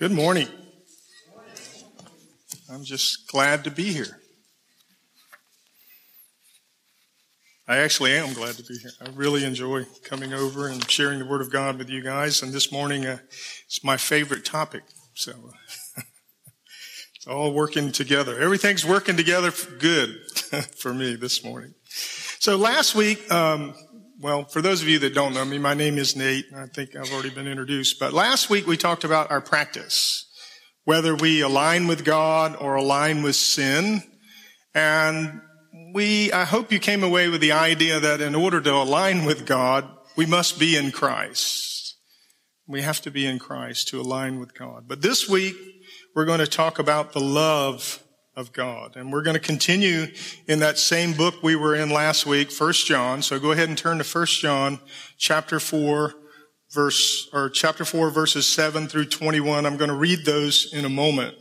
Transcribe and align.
Good 0.00 0.12
morning. 0.12 0.48
I'm 2.72 2.84
just 2.84 3.28
glad 3.28 3.64
to 3.64 3.70
be 3.70 3.92
here. 3.92 4.18
I 7.68 7.76
actually 7.76 8.12
am 8.12 8.32
glad 8.32 8.54
to 8.54 8.62
be 8.62 8.78
here. 8.78 8.92
I 9.02 9.10
really 9.10 9.44
enjoy 9.44 9.84
coming 10.02 10.32
over 10.32 10.68
and 10.68 10.90
sharing 10.90 11.18
the 11.18 11.26
Word 11.26 11.42
of 11.42 11.52
God 11.52 11.76
with 11.76 11.90
you 11.90 12.02
guys. 12.02 12.40
And 12.40 12.50
this 12.50 12.72
morning, 12.72 13.04
uh, 13.04 13.18
it's 13.66 13.84
my 13.84 13.98
favorite 13.98 14.46
topic. 14.46 14.84
So 15.12 15.32
it's 17.14 17.26
all 17.26 17.52
working 17.52 17.92
together. 17.92 18.40
Everything's 18.40 18.86
working 18.86 19.18
together 19.18 19.52
good 19.78 20.18
for 20.78 20.94
me 20.94 21.14
this 21.14 21.44
morning. 21.44 21.74
So 22.38 22.56
last 22.56 22.94
week, 22.94 23.30
um, 23.30 23.74
well, 24.20 24.44
for 24.44 24.60
those 24.60 24.82
of 24.82 24.88
you 24.88 24.98
that 24.98 25.14
don't 25.14 25.32
know 25.32 25.46
me, 25.46 25.56
my 25.56 25.72
name 25.72 25.96
is 25.96 26.14
Nate. 26.14 26.44
I 26.54 26.66
think 26.66 26.94
I've 26.94 27.10
already 27.10 27.30
been 27.30 27.46
introduced. 27.46 27.98
But 27.98 28.12
last 28.12 28.50
week 28.50 28.66
we 28.66 28.76
talked 28.76 29.04
about 29.04 29.30
our 29.30 29.40
practice, 29.40 30.30
whether 30.84 31.14
we 31.14 31.40
align 31.40 31.86
with 31.86 32.04
God 32.04 32.54
or 32.54 32.74
align 32.74 33.22
with 33.22 33.34
sin. 33.34 34.02
And 34.74 35.40
we, 35.94 36.30
I 36.32 36.44
hope 36.44 36.70
you 36.70 36.78
came 36.78 37.02
away 37.02 37.28
with 37.28 37.40
the 37.40 37.52
idea 37.52 37.98
that 37.98 38.20
in 38.20 38.34
order 38.34 38.60
to 38.60 38.74
align 38.74 39.24
with 39.24 39.46
God, 39.46 39.88
we 40.16 40.26
must 40.26 40.58
be 40.58 40.76
in 40.76 40.90
Christ. 40.90 41.96
We 42.68 42.82
have 42.82 43.00
to 43.02 43.10
be 43.10 43.24
in 43.24 43.38
Christ 43.38 43.88
to 43.88 44.00
align 44.02 44.38
with 44.38 44.54
God. 44.54 44.84
But 44.86 45.00
this 45.00 45.30
week, 45.30 45.56
we're 46.14 46.26
going 46.26 46.40
to 46.40 46.46
talk 46.46 46.78
about 46.78 47.14
the 47.14 47.20
love 47.20 48.02
of 48.36 48.52
God. 48.52 48.96
And 48.96 49.12
we're 49.12 49.22
going 49.22 49.34
to 49.34 49.40
continue 49.40 50.06
in 50.46 50.60
that 50.60 50.78
same 50.78 51.12
book 51.12 51.42
we 51.42 51.56
were 51.56 51.74
in 51.74 51.90
last 51.90 52.26
week, 52.26 52.50
First 52.50 52.86
John. 52.86 53.22
So 53.22 53.38
go 53.38 53.52
ahead 53.52 53.68
and 53.68 53.76
turn 53.76 53.98
to 53.98 54.04
First 54.04 54.40
John 54.40 54.78
chapter 55.18 55.60
4 55.60 56.14
verse, 56.70 57.28
or 57.32 57.50
chapter 57.50 57.84
4 57.84 58.10
verses 58.10 58.46
7 58.46 58.88
through 58.88 59.06
21. 59.06 59.66
I'm 59.66 59.76
going 59.76 59.90
to 59.90 59.96
read 59.96 60.24
those 60.24 60.72
in 60.72 60.84
a 60.84 60.90
moment. 60.90 61.36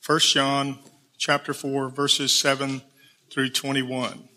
First 0.00 0.34
John 0.34 0.78
chapter 1.16 1.54
4 1.54 1.90
verses 1.90 2.36
7 2.38 2.82
through 3.30 3.50
21. 3.50 4.28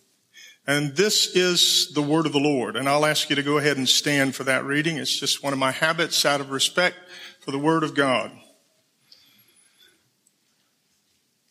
And 0.68 0.96
this 0.96 1.36
is 1.36 1.92
the 1.94 2.04
word 2.04 2.28
of 2.28 2.34
the 2.34 2.40
Lord. 2.40 2.76
And 2.76 2.88
I'll 2.88 3.06
ask 3.06 3.30
you 3.30 3.36
to 3.36 3.44
go 3.44 3.58
ahead 3.58 3.78
and 3.78 3.90
stand 3.90 4.36
for 4.36 4.44
that 4.44 4.64
reading. 4.64 4.98
It's 4.98 5.20
just 5.20 5.44
one 5.44 5.54
of 5.54 5.60
my 5.60 5.72
habits 5.72 6.24
out 6.26 6.40
of 6.40 6.52
respect 6.52 6.96
for 7.40 7.52
the 7.52 7.58
word 7.58 7.84
of 7.84 7.96
God. 7.96 8.32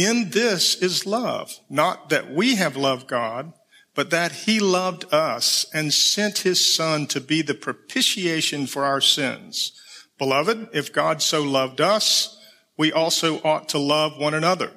In 0.00 0.30
this 0.30 0.76
is 0.76 1.04
love, 1.04 1.60
not 1.68 2.08
that 2.08 2.32
we 2.32 2.54
have 2.54 2.74
loved 2.74 3.06
God, 3.06 3.52
but 3.94 4.08
that 4.08 4.32
he 4.32 4.58
loved 4.58 5.04
us 5.12 5.66
and 5.74 5.92
sent 5.92 6.38
his 6.38 6.74
son 6.74 7.06
to 7.08 7.20
be 7.20 7.42
the 7.42 7.52
propitiation 7.52 8.66
for 8.66 8.82
our 8.82 9.02
sins. 9.02 9.72
Beloved, 10.16 10.70
if 10.72 10.90
God 10.90 11.20
so 11.20 11.42
loved 11.42 11.82
us, 11.82 12.38
we 12.78 12.90
also 12.90 13.42
ought 13.42 13.68
to 13.68 13.78
love 13.78 14.16
one 14.16 14.32
another. 14.32 14.72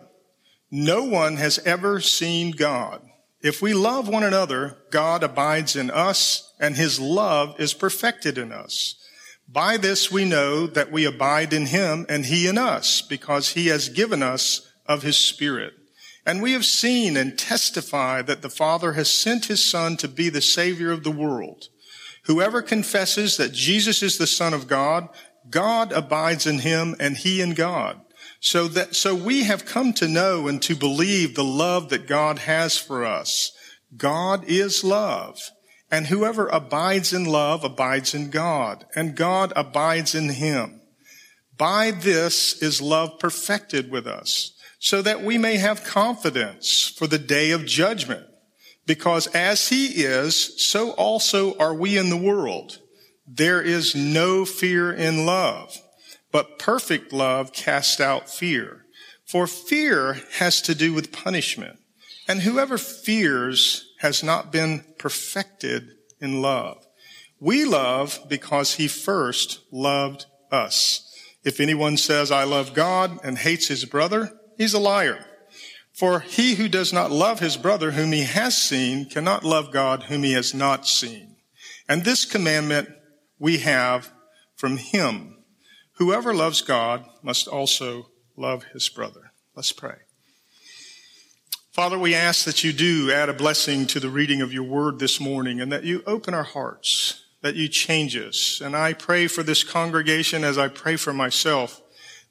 No 0.70 1.06
one 1.06 1.38
has 1.38 1.58
ever 1.60 2.02
seen 2.02 2.52
God. 2.52 3.02
If 3.42 3.62
we 3.62 3.74
love 3.74 4.10
one 4.10 4.24
another, 4.24 4.78
God 4.92 5.24
abides 5.24 5.78
in 5.78 5.90
us 5.90 6.54
and 6.60 6.76
his 6.76 7.00
love 7.00 7.58
is 7.62 7.74
perfected 7.74 8.38
in 8.38 8.52
us. 8.52 8.96
By 9.48 9.78
this 9.78 10.12
we 10.12 10.26
know 10.26 10.68
that 10.68 10.92
we 10.92 11.06
abide 11.06 11.54
in 11.54 11.68
him 11.68 12.06
and 12.10 12.26
he 12.26 12.46
in 12.46 12.58
us 12.58 13.02
because 13.02 13.54
he 13.54 13.68
has 13.68 13.88
given 13.88 14.22
us 14.22 14.70
of 14.86 15.04
his 15.04 15.18
spirit. 15.18 15.74
And 16.26 16.42
we 16.42 16.54
have 16.54 16.66
seen 16.66 17.18
and 17.18 17.38
testify 17.38 18.22
that 18.22 18.42
the 18.42 18.50
Father 18.50 18.94
has 18.94 19.12
sent 19.12 19.46
his 19.46 19.64
Son 19.64 19.98
to 19.98 20.08
be 20.08 20.30
the 20.30 20.42
Savior 20.42 20.92
of 20.92 21.04
the 21.04 21.12
world. 21.12 21.68
Whoever 22.26 22.62
confesses 22.62 23.36
that 23.38 23.52
Jesus 23.52 24.02
is 24.02 24.18
the 24.18 24.28
Son 24.28 24.54
of 24.54 24.68
God, 24.68 25.10
God 25.50 25.92
abides 25.92 26.48
in 26.48 26.60
him 26.60 26.96
and 27.00 27.18
he 27.18 27.42
in 27.42 27.54
God. 27.54 28.00
So 28.40 28.68
that, 28.70 28.96
so 28.96 29.14
we 29.16 29.44
have 29.44 29.66
come 29.66 29.94
to 29.94 30.08
know 30.08 30.48
and 30.48 30.62
to 30.64 30.76
believe 30.76 31.36
the 31.36 31.44
love 31.44 31.90
that 31.90 32.08
God 32.08 32.40
has 32.40 32.78
for 32.78 33.06
us. 33.06 33.52
God 33.96 34.46
is 34.48 34.84
love. 34.84 35.40
And 35.92 36.08
whoever 36.08 36.48
abides 36.48 37.14
in 37.14 37.26
love 37.26 37.64
abides 37.64 38.16
in 38.16 38.32
God, 38.32 38.86
and 38.96 39.16
God 39.16 39.54
abides 39.56 40.16
in 40.16 40.30
him. 40.30 40.82
By 41.56 41.92
this 41.92 42.62
is 42.64 42.82
love 42.82 43.20
perfected 43.20 43.92
with 43.92 44.08
us 44.08 44.53
so 44.84 45.02
that 45.02 45.24
we 45.24 45.38
may 45.38 45.56
have 45.56 45.86
confidence 45.86 46.94
for 46.98 47.08
the 47.08 47.18
day 47.18 47.52
of 47.52 47.66
judgment. 47.66 48.26
Because 48.86 49.28
as 49.28 49.70
he 49.70 50.04
is, 50.04 50.62
so 50.62 50.92
also 50.92 51.58
are 51.58 51.74
we 51.74 51.98
in 51.98 52.10
the 52.10 52.18
world. 52.18 52.80
There 53.26 53.62
is 53.62 53.96
no 53.96 54.44
fear 54.44 54.92
in 54.92 55.26
love, 55.26 55.78
but 56.34 56.60
perfect 56.60 57.14
love 57.14 57.54
casts 57.54 58.02
out 58.02 58.30
fear. 58.30 58.82
For 59.26 59.48
fear 59.48 60.20
has 60.34 60.62
to 60.64 60.76
do 60.76 60.92
with 60.92 61.14
punishment. 61.14 61.80
And 62.28 62.42
whoever 62.42 62.78
fears 62.78 63.88
has 64.00 64.22
not 64.22 64.52
been 64.52 64.84
perfected 65.00 65.92
in 66.20 66.42
love. 66.42 66.86
We 67.40 67.64
love 67.64 68.20
because 68.28 68.74
he 68.74 68.90
first 68.90 69.62
loved 69.72 70.26
us. 70.52 71.10
If 71.46 71.62
anyone 71.62 71.96
says, 71.96 72.32
I 72.32 72.44
love 72.44 72.74
God 72.74 73.18
and 73.24 73.38
hates 73.38 73.70
his 73.70 73.86
brother, 73.86 74.38
he's 74.58 74.74
a 74.74 74.80
liar. 74.80 75.26
For 75.94 76.22
he 76.22 76.56
who 76.56 76.68
does 76.68 76.92
not 76.92 77.12
love 77.12 77.40
his 77.40 77.56
brother 77.56 77.92
whom 77.92 78.12
he 78.12 78.24
has 78.24 78.58
seen 78.58 79.06
cannot 79.06 79.44
love 79.44 79.72
God 79.72 80.04
whom 80.04 80.24
he 80.24 80.34
has 80.34 80.54
not 80.54 80.88
seen. 80.88 81.36
And 81.88 82.04
this 82.04 82.26
commandment 82.26 82.90
we 83.38 83.60
have 83.60 84.12
from 84.56 84.78
him. 84.78 85.38
Whoever 85.98 86.34
loves 86.34 86.62
God 86.62 87.06
must 87.22 87.48
also 87.48 88.08
love 88.36 88.64
his 88.74 88.90
brother. 88.90 89.34
Let's 89.56 89.72
pray. 89.72 89.98
Father, 91.72 92.00
we 92.00 92.16
ask 92.16 92.46
that 92.46 92.64
you 92.64 92.74
do 92.74 93.12
add 93.12 93.30
a 93.30 93.34
blessing 93.34 93.86
to 93.88 94.00
the 94.00 94.10
reading 94.10 94.42
of 94.42 94.54
your 94.54 94.64
word 94.64 95.00
this 95.00 95.20
morning 95.20 95.60
and 95.60 95.72
that 95.72 95.84
you 95.84 96.02
open 96.08 96.34
our 96.34 96.44
hearts, 96.44 97.24
that 97.42 97.56
you 97.56 97.68
change 97.68 98.16
us. 98.16 98.62
And 98.64 98.76
I 98.76 98.94
pray 98.94 99.28
for 99.28 99.44
this 99.44 99.64
congregation 99.64 100.44
as 100.44 100.58
I 100.58 100.70
pray 100.70 100.96
for 100.96 101.14
myself 101.14 101.83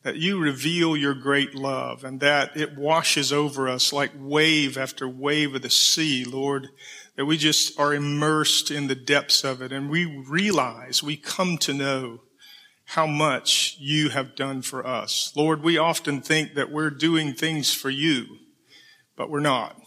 that 0.02 0.16
you 0.16 0.38
reveal 0.38 0.96
your 0.96 1.14
great 1.14 1.54
love 1.54 2.02
and 2.04 2.20
that 2.20 2.56
it 2.56 2.76
washes 2.76 3.32
over 3.32 3.68
us 3.68 3.92
like 3.92 4.10
wave 4.16 4.76
after 4.76 5.08
wave 5.08 5.54
of 5.54 5.62
the 5.62 5.70
sea, 5.70 6.24
Lord, 6.24 6.68
that 7.16 7.26
we 7.26 7.36
just 7.36 7.78
are 7.78 7.94
immersed 7.94 8.70
in 8.70 8.88
the 8.88 8.94
depths 8.94 9.44
of 9.44 9.62
it 9.62 9.72
and 9.72 9.90
we 9.90 10.04
realize, 10.04 11.02
we 11.02 11.16
come 11.16 11.56
to 11.58 11.72
know 11.72 12.20
how 12.84 13.06
much 13.06 13.76
you 13.78 14.08
have 14.08 14.34
done 14.34 14.60
for 14.60 14.86
us. 14.86 15.32
Lord, 15.36 15.62
we 15.62 15.78
often 15.78 16.20
think 16.20 16.54
that 16.54 16.70
we're 16.70 16.90
doing 16.90 17.32
things 17.32 17.72
for 17.72 17.90
you, 17.90 18.26
but 19.16 19.30
we're 19.30 19.40
not. 19.40 19.80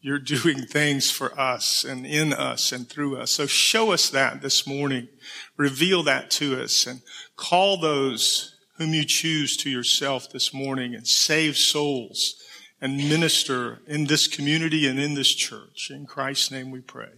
You're 0.00 0.18
doing 0.18 0.62
things 0.62 1.10
for 1.10 1.38
us 1.38 1.84
and 1.84 2.06
in 2.06 2.32
us 2.32 2.72
and 2.72 2.88
through 2.88 3.18
us. 3.18 3.32
So 3.32 3.46
show 3.46 3.92
us 3.92 4.08
that 4.10 4.40
this 4.40 4.66
morning. 4.66 5.08
Reveal 5.56 6.02
that 6.04 6.30
to 6.32 6.60
us 6.62 6.86
and 6.86 7.02
call 7.36 7.76
those 7.76 8.57
whom 8.78 8.94
you 8.94 9.04
choose 9.04 9.56
to 9.58 9.68
yourself 9.68 10.30
this 10.30 10.54
morning 10.54 10.94
and 10.94 11.06
save 11.06 11.56
souls 11.58 12.36
and 12.80 12.96
minister 12.96 13.80
in 13.86 14.06
this 14.06 14.28
community 14.28 14.86
and 14.86 15.00
in 15.00 15.14
this 15.14 15.34
church. 15.34 15.90
In 15.90 16.06
Christ's 16.06 16.52
name 16.52 16.70
we 16.70 16.80
pray. 16.80 17.10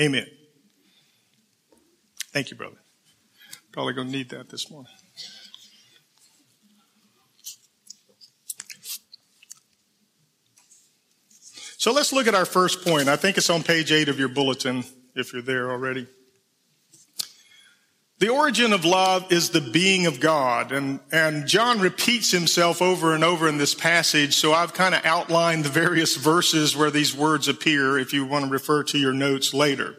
Amen. 0.00 0.26
Thank 2.32 2.50
you, 2.50 2.56
brother. 2.56 2.76
Probably 3.72 3.92
going 3.92 4.06
to 4.06 4.12
need 4.12 4.30
that 4.30 4.50
this 4.50 4.70
morning. 4.70 4.92
So 11.76 11.92
let's 11.92 12.12
look 12.12 12.26
at 12.26 12.34
our 12.34 12.44
first 12.44 12.84
point. 12.84 13.08
I 13.08 13.16
think 13.16 13.36
it's 13.36 13.50
on 13.50 13.62
page 13.62 13.90
eight 13.92 14.08
of 14.08 14.18
your 14.18 14.28
bulletin 14.28 14.84
if 15.14 15.32
you're 15.32 15.42
there 15.42 15.70
already. 15.70 16.06
The 18.20 18.30
origin 18.30 18.72
of 18.72 18.84
love 18.84 19.30
is 19.30 19.50
the 19.50 19.60
being 19.60 20.06
of 20.06 20.18
God. 20.18 20.72
And, 20.72 20.98
and 21.12 21.46
John 21.46 21.78
repeats 21.78 22.32
himself 22.32 22.82
over 22.82 23.14
and 23.14 23.22
over 23.22 23.48
in 23.48 23.58
this 23.58 23.74
passage. 23.76 24.34
So 24.34 24.52
I've 24.52 24.74
kind 24.74 24.94
of 24.94 25.04
outlined 25.04 25.64
the 25.64 25.68
various 25.68 26.16
verses 26.16 26.76
where 26.76 26.90
these 26.90 27.14
words 27.14 27.46
appear 27.46 27.96
if 27.96 28.12
you 28.12 28.26
want 28.26 28.46
to 28.46 28.50
refer 28.50 28.82
to 28.84 28.98
your 28.98 29.12
notes 29.12 29.54
later. 29.54 29.94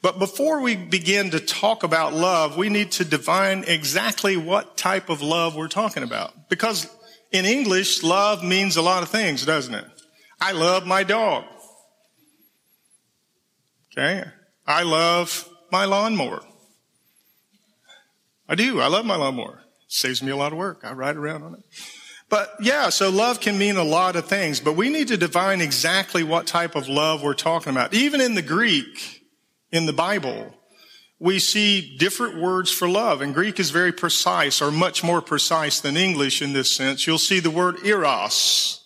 But 0.00 0.20
before 0.20 0.60
we 0.60 0.76
begin 0.76 1.30
to 1.30 1.40
talk 1.40 1.82
about 1.82 2.12
love, 2.12 2.56
we 2.56 2.68
need 2.68 2.92
to 2.92 3.04
define 3.04 3.64
exactly 3.64 4.36
what 4.36 4.76
type 4.76 5.08
of 5.08 5.20
love 5.20 5.56
we're 5.56 5.66
talking 5.66 6.04
about. 6.04 6.48
Because 6.48 6.88
in 7.32 7.44
English, 7.44 8.04
love 8.04 8.44
means 8.44 8.76
a 8.76 8.82
lot 8.82 9.02
of 9.02 9.08
things, 9.08 9.44
doesn't 9.44 9.74
it? 9.74 9.86
I 10.40 10.52
love 10.52 10.86
my 10.86 11.02
dog. 11.02 11.44
Okay. 13.90 14.22
I 14.64 14.84
love 14.84 15.48
my 15.72 15.86
lawnmower. 15.86 16.42
I 18.48 18.54
do. 18.54 18.80
I 18.80 18.86
love 18.86 19.04
my 19.04 19.16
lawnmower. 19.16 19.62
It 19.86 19.92
saves 19.92 20.22
me 20.22 20.30
a 20.30 20.36
lot 20.36 20.52
of 20.52 20.58
work. 20.58 20.80
I 20.84 20.92
ride 20.92 21.16
around 21.16 21.42
on 21.42 21.54
it. 21.54 21.60
But 22.28 22.54
yeah, 22.60 22.88
so 22.88 23.08
love 23.08 23.40
can 23.40 23.56
mean 23.56 23.76
a 23.76 23.84
lot 23.84 24.16
of 24.16 24.26
things, 24.26 24.58
but 24.58 24.74
we 24.74 24.88
need 24.88 25.08
to 25.08 25.16
define 25.16 25.60
exactly 25.60 26.24
what 26.24 26.46
type 26.46 26.74
of 26.74 26.88
love 26.88 27.22
we're 27.22 27.34
talking 27.34 27.70
about. 27.70 27.94
Even 27.94 28.20
in 28.20 28.34
the 28.34 28.42
Greek, 28.42 29.22
in 29.70 29.86
the 29.86 29.92
Bible, 29.92 30.52
we 31.18 31.38
see 31.38 31.96
different 31.96 32.36
words 32.36 32.70
for 32.70 32.88
love, 32.88 33.20
and 33.22 33.32
Greek 33.32 33.60
is 33.60 33.70
very 33.70 33.92
precise, 33.92 34.60
or 34.60 34.70
much 34.70 35.04
more 35.04 35.22
precise 35.22 35.80
than 35.80 35.96
English 35.96 36.42
in 36.42 36.52
this 36.52 36.70
sense. 36.70 37.06
You'll 37.06 37.18
see 37.18 37.40
the 37.40 37.50
word 37.50 37.76
eros, 37.84 38.84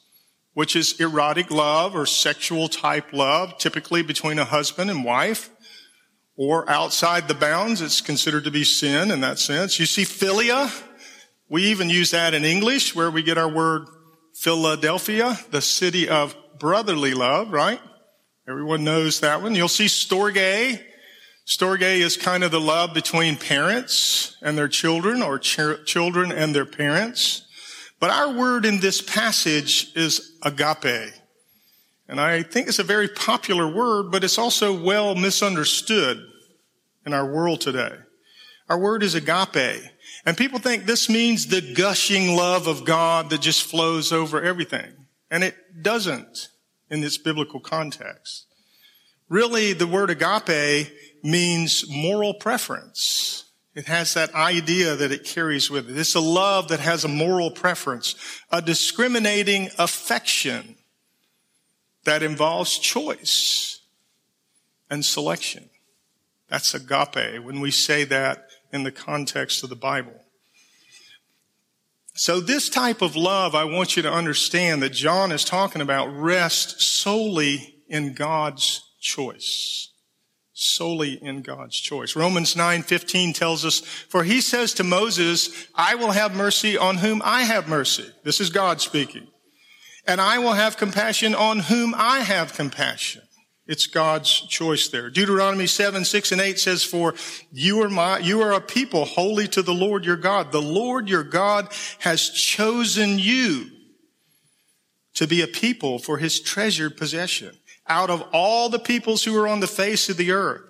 which 0.52 0.76
is 0.76 1.00
erotic 1.00 1.50
love 1.50 1.96
or 1.96 2.06
sexual 2.06 2.68
type 2.68 3.12
love, 3.12 3.58
typically 3.58 4.02
between 4.02 4.38
a 4.38 4.44
husband 4.44 4.90
and 4.90 5.04
wife, 5.04 5.49
or 6.36 6.68
outside 6.70 7.28
the 7.28 7.34
bounds, 7.34 7.80
it's 7.80 8.00
considered 8.00 8.44
to 8.44 8.50
be 8.50 8.64
sin 8.64 9.10
in 9.10 9.20
that 9.20 9.38
sense. 9.38 9.78
You 9.78 9.86
see 9.86 10.04
philia, 10.04 10.72
we 11.48 11.64
even 11.64 11.90
use 11.90 12.12
that 12.12 12.34
in 12.34 12.44
English 12.44 12.94
where 12.94 13.10
we 13.10 13.22
get 13.22 13.36
our 13.36 13.48
word 13.48 13.86
Philadelphia, 14.34 15.38
the 15.50 15.60
city 15.60 16.08
of 16.08 16.34
brotherly 16.58 17.12
love, 17.12 17.52
right? 17.52 17.80
Everyone 18.48 18.84
knows 18.84 19.20
that 19.20 19.42
one. 19.42 19.54
You'll 19.54 19.68
see 19.68 19.86
storge. 19.86 20.80
Storge 21.46 21.82
is 21.82 22.16
kind 22.16 22.44
of 22.44 22.50
the 22.50 22.60
love 22.60 22.94
between 22.94 23.36
parents 23.36 24.36
and 24.40 24.56
their 24.56 24.68
children 24.68 25.22
or 25.22 25.38
ch- 25.38 25.84
children 25.84 26.30
and 26.30 26.54
their 26.54 26.64
parents. 26.64 27.46
But 27.98 28.10
our 28.10 28.32
word 28.32 28.64
in 28.64 28.80
this 28.80 29.02
passage 29.02 29.92
is 29.94 30.38
agape. 30.42 31.12
And 32.10 32.20
I 32.20 32.42
think 32.42 32.66
it's 32.66 32.80
a 32.80 32.84
very 32.84 33.06
popular 33.06 33.68
word, 33.68 34.10
but 34.10 34.24
it's 34.24 34.36
also 34.36 34.72
well 34.72 35.14
misunderstood 35.14 36.20
in 37.06 37.14
our 37.14 37.24
world 37.24 37.60
today. 37.60 37.94
Our 38.68 38.80
word 38.80 39.04
is 39.04 39.14
agape. 39.14 39.84
And 40.26 40.36
people 40.36 40.58
think 40.58 40.84
this 40.84 41.08
means 41.08 41.46
the 41.46 41.60
gushing 41.60 42.34
love 42.34 42.66
of 42.66 42.84
God 42.84 43.30
that 43.30 43.40
just 43.40 43.62
flows 43.62 44.10
over 44.10 44.42
everything. 44.42 45.06
And 45.30 45.44
it 45.44 45.54
doesn't 45.82 46.48
in 46.90 47.00
this 47.00 47.16
biblical 47.16 47.60
context. 47.60 48.44
Really, 49.28 49.72
the 49.72 49.86
word 49.86 50.10
agape 50.10 50.90
means 51.22 51.84
moral 51.88 52.34
preference. 52.34 53.44
It 53.76 53.86
has 53.86 54.14
that 54.14 54.34
idea 54.34 54.96
that 54.96 55.12
it 55.12 55.22
carries 55.22 55.70
with 55.70 55.88
it. 55.88 55.96
It's 55.96 56.16
a 56.16 56.20
love 56.20 56.66
that 56.68 56.80
has 56.80 57.04
a 57.04 57.08
moral 57.08 57.52
preference, 57.52 58.16
a 58.50 58.60
discriminating 58.60 59.70
affection 59.78 60.74
that 62.10 62.24
involves 62.24 62.76
choice 62.76 63.82
and 64.90 65.04
selection. 65.04 65.70
That's 66.48 66.74
agape 66.74 67.40
when 67.40 67.60
we 67.60 67.70
say 67.70 68.02
that 68.02 68.48
in 68.72 68.82
the 68.82 68.90
context 68.90 69.62
of 69.62 69.68
the 69.70 69.76
Bible. 69.76 70.20
So 72.14 72.40
this 72.40 72.68
type 72.68 73.00
of 73.00 73.14
love, 73.14 73.54
I 73.54 73.62
want 73.62 73.96
you 73.96 74.02
to 74.02 74.12
understand 74.12 74.82
that 74.82 74.90
John 74.90 75.30
is 75.30 75.44
talking 75.44 75.80
about 75.80 76.08
rests 76.08 76.84
solely 76.84 77.76
in 77.88 78.12
God's 78.14 78.82
choice. 79.00 79.90
Solely 80.52 81.12
in 81.22 81.42
God's 81.42 81.80
choice. 81.80 82.16
Romans 82.16 82.56
9:15 82.56 83.32
tells 83.32 83.64
us, 83.64 83.78
"For 84.08 84.24
he 84.24 84.40
says 84.40 84.74
to 84.74 84.82
Moses, 84.82 85.48
I 85.76 85.94
will 85.94 86.10
have 86.10 86.34
mercy 86.34 86.76
on 86.76 86.96
whom 86.96 87.22
I 87.24 87.44
have 87.44 87.68
mercy." 87.68 88.10
This 88.24 88.40
is 88.40 88.50
God 88.50 88.80
speaking. 88.80 89.28
"And 90.10 90.20
I 90.20 90.38
will 90.38 90.52
have 90.52 90.76
compassion 90.76 91.34
on 91.34 91.60
whom 91.60 91.94
I 91.96 92.20
have 92.20 92.52
compassion." 92.52 93.22
It's 93.66 93.86
God's 93.86 94.28
choice 94.48 94.88
there. 94.88 95.10
Deuteronomy 95.10 95.68
7, 95.68 96.04
6 96.04 96.32
and 96.32 96.40
8 96.40 96.58
says, 96.58 96.82
for 96.82 97.14
you 97.52 97.80
are 97.82 97.88
my, 97.88 98.18
you 98.18 98.42
are 98.42 98.52
a 98.52 98.60
people 98.60 99.04
holy 99.04 99.46
to 99.46 99.62
the 99.62 99.72
Lord 99.72 100.04
your 100.04 100.16
God. 100.16 100.50
The 100.50 100.60
Lord 100.60 101.08
your 101.08 101.22
God 101.22 101.72
has 102.00 102.30
chosen 102.30 103.20
you 103.20 103.70
to 105.14 105.28
be 105.28 105.42
a 105.42 105.46
people 105.46 106.00
for 106.00 106.18
his 106.18 106.40
treasured 106.40 106.96
possession 106.96 107.56
out 107.86 108.10
of 108.10 108.22
all 108.32 108.70
the 108.70 108.80
peoples 108.80 109.22
who 109.22 109.38
are 109.38 109.46
on 109.46 109.60
the 109.60 109.68
face 109.68 110.08
of 110.08 110.16
the 110.16 110.32
earth. 110.32 110.69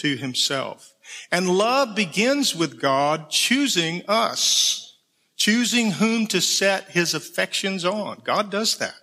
to 0.00 0.16
himself. 0.16 0.94
And 1.30 1.48
love 1.48 1.94
begins 1.94 2.54
with 2.54 2.80
God 2.80 3.30
choosing 3.30 4.02
us, 4.08 4.96
choosing 5.36 5.92
whom 5.92 6.26
to 6.28 6.40
set 6.40 6.90
his 6.90 7.14
affections 7.14 7.84
on. 7.84 8.20
God 8.24 8.50
does 8.50 8.78
that. 8.78 8.94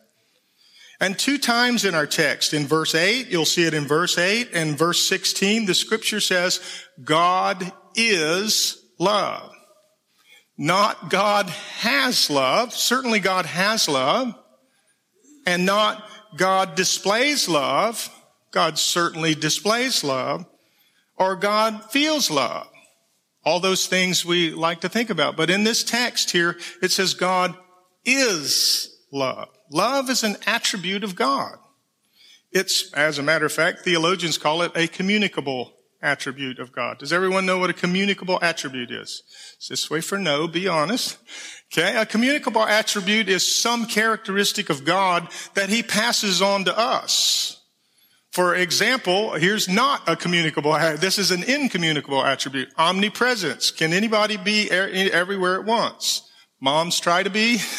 And 1.00 1.20
two 1.20 1.38
times 1.38 1.84
in 1.84 1.94
our 1.94 2.08
text, 2.08 2.54
in 2.54 2.66
verse 2.66 2.96
8, 2.96 3.28
you'll 3.28 3.46
see 3.46 3.66
it 3.66 3.74
in 3.74 3.86
verse 3.86 4.18
8 4.18 4.50
and 4.54 4.78
verse 4.78 5.06
16, 5.08 5.66
the 5.66 5.74
scripture 5.74 6.22
says, 6.22 6.62
God 7.04 7.72
is 7.96 8.82
love. 8.98 9.52
Not 10.58 11.10
God 11.10 11.50
has 11.50 12.30
love. 12.30 12.74
Certainly 12.74 13.20
God 13.20 13.46
has 13.46 13.90
love. 13.90 14.34
And 15.46 15.66
not 15.66 16.08
God 16.38 16.76
displays 16.76 17.50
love. 17.50 18.10
God 18.52 18.80
certainly 18.80 19.36
displays 19.36 20.04
love. 20.04 20.46
Or 21.18 21.36
God 21.36 21.92
feels 21.92 22.30
love. 22.30 22.68
All 23.44 23.60
those 23.60 23.88
things 23.88 24.26
we 24.26 24.52
like 24.52 24.82
to 24.82 24.90
think 24.90 25.10
about. 25.10 25.38
But 25.38 25.50
in 25.50 25.64
this 25.64 25.84
text 25.84 26.32
here, 26.32 26.58
it 26.82 26.92
says 26.92 27.14
God 27.14 27.56
is 28.04 28.96
love. 29.12 29.50
Love 29.72 30.10
is 30.10 30.24
an 30.24 30.38
attribute 30.48 31.04
of 31.04 31.16
God. 31.16 31.58
It's, 32.52 32.92
as 32.94 33.20
a 33.20 33.24
matter 33.24 33.46
of 33.46 33.52
fact, 33.52 33.80
theologians 33.80 34.38
call 34.38 34.62
it 34.62 34.72
a 34.76 34.88
communicable 34.88 35.74
attribute 36.02 36.60
of 36.60 36.72
God. 36.72 37.00
Does 37.00 37.12
everyone 37.12 37.46
know 37.46 37.58
what 37.58 37.70
a 37.70 37.74
communicable 37.74 38.40
attribute 38.42 38.92
is? 38.92 39.24
Is 39.60 39.68
this 39.70 39.90
way 39.90 40.02
for 40.02 40.18
no, 40.18 40.48
be 40.48 40.68
honest. 40.68 41.18
Okay, 41.74 42.00
a 42.00 42.06
communicable 42.06 42.64
attribute 42.64 43.28
is 43.28 43.46
some 43.46 43.86
characteristic 43.88 44.70
of 44.70 44.86
God 44.86 45.28
that 45.56 45.70
he 45.70 45.84
passes 45.84 46.42
on 46.42 46.66
to 46.66 46.78
us. 46.78 47.62
For 48.36 48.54
example, 48.54 49.36
here's 49.36 49.70
not 49.70 50.10
a 50.10 50.18
communicable, 50.18 50.74
this 50.98 51.18
is 51.18 51.32
an 51.32 51.44
incommunicable 51.44 52.22
attribute. 52.22 52.68
Omnipresence. 52.78 53.72
Can 53.72 53.94
anybody 53.94 54.36
be 54.36 54.70
everywhere 54.70 55.58
at 55.58 55.66
once? 55.66 56.30
Moms 56.60 57.00
try 57.00 57.24
to 57.24 57.30
be. 57.30 57.60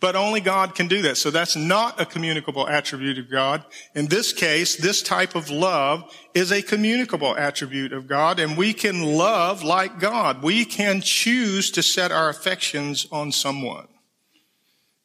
But 0.00 0.14
only 0.14 0.40
God 0.40 0.76
can 0.76 0.86
do 0.86 1.02
that. 1.02 1.16
So 1.16 1.32
that's 1.32 1.56
not 1.56 2.00
a 2.00 2.06
communicable 2.06 2.68
attribute 2.68 3.18
of 3.18 3.28
God. 3.28 3.64
In 3.96 4.06
this 4.06 4.32
case, 4.32 4.76
this 4.76 5.02
type 5.02 5.34
of 5.34 5.50
love 5.50 6.04
is 6.34 6.52
a 6.52 6.62
communicable 6.62 7.36
attribute 7.36 7.92
of 7.92 8.06
God, 8.06 8.38
and 8.38 8.56
we 8.56 8.72
can 8.72 9.02
love 9.02 9.64
like 9.64 9.98
God. 9.98 10.40
We 10.40 10.64
can 10.64 11.00
choose 11.00 11.72
to 11.72 11.82
set 11.82 12.12
our 12.12 12.28
affections 12.28 13.08
on 13.10 13.32
someone. 13.32 13.88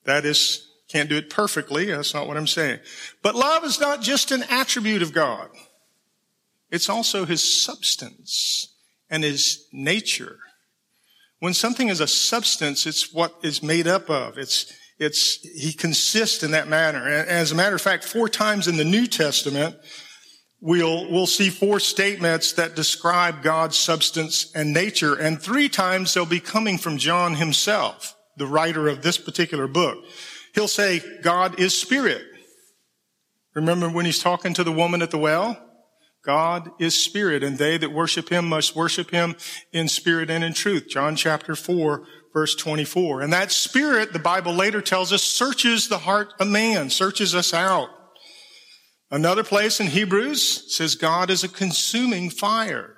That 0.06 0.26
is, 0.26 0.73
can't 0.94 1.10
do 1.10 1.18
it 1.18 1.32
perfectly. 1.32 1.86
That's 1.86 2.14
not 2.14 2.28
what 2.28 2.38
I'm 2.38 2.46
saying. 2.46 2.80
But 3.24 3.34
love 3.34 3.64
is 3.64 3.80
not 3.80 4.04
just 4.04 4.32
an 4.32 4.44
attribute 4.44 5.02
of 5.02 5.12
God. 5.12 5.50
It's 6.70 6.88
also 6.88 7.26
his 7.26 7.44
substance 7.44 8.76
and 9.10 9.24
his 9.24 9.68
nature. 9.74 10.38
When 11.40 11.56
something 11.56 11.90
is 11.90 12.00
a 12.00 12.06
substance, 12.06 12.86
it's 12.86 13.12
what 13.12 13.34
is 13.42 13.64
made 13.64 13.88
up 13.88 14.08
of. 14.08 14.38
It's, 14.38 14.72
it's, 15.00 15.38
he 15.38 15.74
consists 15.74 16.44
in 16.44 16.52
that 16.52 16.68
manner. 16.68 17.08
And 17.08 17.28
as 17.28 17.52
a 17.52 17.56
matter 17.56 17.76
of 17.76 17.82
fact, 17.82 18.04
four 18.04 18.30
times 18.30 18.68
in 18.68 18.78
the 18.78 18.86
New 18.86 19.08
Testament, 19.08 19.76
we'll, 20.62 21.12
we'll 21.12 21.26
see 21.26 21.50
four 21.50 21.80
statements 21.80 22.54
that 22.54 22.76
describe 22.76 23.42
God's 23.42 23.80
substance 23.80 24.52
and 24.54 24.74
nature. 24.74 25.16
And 25.16 25.42
three 25.42 25.70
times 25.70 26.14
they'll 26.14 26.28
be 26.28 26.40
coming 26.40 26.78
from 26.78 27.00
John 27.00 27.34
himself, 27.34 28.16
the 28.38 28.46
writer 28.46 28.88
of 28.88 29.02
this 29.02 29.18
particular 29.18 29.66
book. 29.68 29.98
He'll 30.54 30.68
say, 30.68 31.02
God 31.22 31.60
is 31.60 31.78
spirit. 31.78 32.24
Remember 33.56 33.90
when 33.90 34.06
he's 34.06 34.20
talking 34.20 34.54
to 34.56 34.64
the 34.64 34.72
woman 34.72 35.02
at 35.02 35.12
the 35.12 35.18
well? 35.18 35.60
God 36.26 36.72
is 36.80 36.96
spirit 37.02 37.44
and 37.44 37.58
they 37.58 37.78
that 37.78 37.92
worship 37.92 38.30
him 38.30 38.48
must 38.48 38.76
worship 38.76 39.12
him 39.12 39.36
in 39.74 39.88
spirit 39.88 40.30
and 40.30 40.44
in 40.44 40.54
truth. 40.54 40.88
John 40.88 41.16
chapter 41.16 41.56
4 41.56 42.06
verse 42.34 42.56
24. 42.56 43.22
And 43.22 43.32
that 43.32 43.52
spirit, 43.52 44.12
the 44.12 44.20
Bible 44.20 44.54
later 44.54 44.82
tells 44.82 45.14
us, 45.14 45.22
searches 45.22 45.88
the 45.88 46.00
heart 46.00 46.34
of 46.40 46.48
man, 46.48 46.90
searches 46.90 47.36
us 47.36 47.54
out. 47.54 47.90
Another 49.12 49.44
place 49.44 49.80
in 49.80 49.88
Hebrews 49.88 50.76
says 50.76 50.96
God 50.96 51.30
is 51.30 51.44
a 51.44 51.50
consuming 51.50 52.32
fire. 52.32 52.93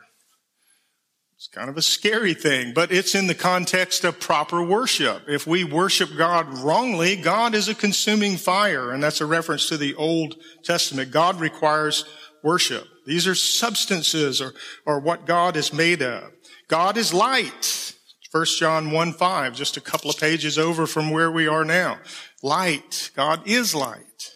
It's 1.46 1.54
kind 1.54 1.70
of 1.70 1.78
a 1.78 1.84
scary 1.84 2.34
thing, 2.34 2.74
but 2.74 2.92
it's 2.92 3.14
in 3.14 3.28
the 3.28 3.36
context 3.36 4.04
of 4.04 4.20
proper 4.20 4.66
worship. 4.66 5.25
If 5.28 5.46
we 5.46 5.64
worship 5.64 6.10
God 6.18 6.58
wrongly, 6.58 7.16
God 7.16 7.54
is 7.54 7.68
a 7.68 7.75
consuming 7.75 8.36
fire, 8.36 8.90
and 8.90 9.04
that's 9.04 9.22
a 9.22 9.28
reference 9.28 9.70
to 9.70 9.78
the 9.78 9.94
Old 9.94 10.38
Testament. 10.64 11.12
God 11.12 11.40
requires 11.40 12.04
worship. 12.42 12.88
These 13.06 13.28
are 13.28 13.36
substances 13.36 14.42
or, 14.42 14.54
or 14.88 15.00
what 15.00 15.28
God 15.28 15.56
is 15.56 15.72
made 15.72 16.02
of. 16.02 16.32
God 16.68 16.98
is 16.98 17.14
light. 17.14 17.94
1 18.32 18.46
John 18.58 18.90
1 18.90 19.14
5, 19.14 19.54
just 19.54 19.78
a 19.78 19.82
couple 19.82 20.10
of 20.10 20.18
pages 20.18 20.58
over 20.58 20.88
from 20.88 21.12
where 21.12 21.30
we 21.30 21.48
are 21.48 21.64
now. 21.64 22.00
Light. 22.42 23.12
God 23.16 23.48
is 23.48 23.75
light. 23.75 24.32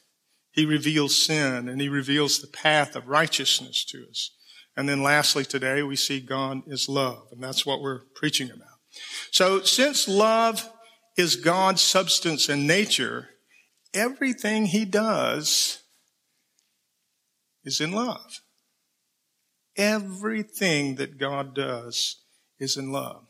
He 0.51 0.63
reveals 0.63 1.25
sin 1.25 1.70
and 1.70 1.82
he 1.82 1.89
reveals 1.89 2.38
the 2.38 2.48
path 2.48 2.96
of 2.96 3.08
righteousness 3.08 3.84
to 3.86 4.06
us. 4.08 4.30
And 4.79 4.88
then 4.88 5.03
lastly 5.03 5.43
today, 5.43 5.83
we 5.83 5.98
see 5.98 6.21
God 6.21 6.62
is 6.65 6.88
love, 6.88 7.27
and 7.33 7.43
that's 7.43 7.65
what 7.65 7.81
we're 7.81 8.03
preaching 8.15 8.50
about. 8.50 8.79
So 9.29 9.62
since 9.63 10.07
love 10.07 10.69
is 11.17 11.36
God's 11.36 11.81
substance 11.81 12.48
and 12.48 12.65
nature, 12.65 13.27
everything 13.93 14.67
he 14.67 14.86
does 14.86 15.83
is 17.65 17.81
in 17.81 17.91
love. 17.91 18.39
Everything 19.75 20.95
that 20.95 21.17
God 21.17 21.53
does 21.53 22.21
is 22.57 22.77
in 22.77 22.89
love. 22.89 23.25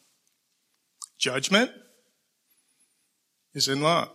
Judgment 1.18 1.72
is 3.56 3.68
in 3.68 3.82
love. 3.82 4.12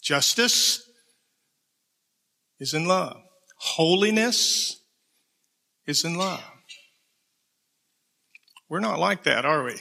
Justice 0.00 0.88
is 2.58 2.72
in 2.72 2.86
love. 2.86 3.20
Holiness 3.58 4.80
is 5.86 6.06
in 6.06 6.14
love. 6.14 6.40
We're 8.68 8.80
not 8.80 8.98
like 8.98 9.24
that, 9.24 9.44
are 9.44 9.62
we? 9.62 9.74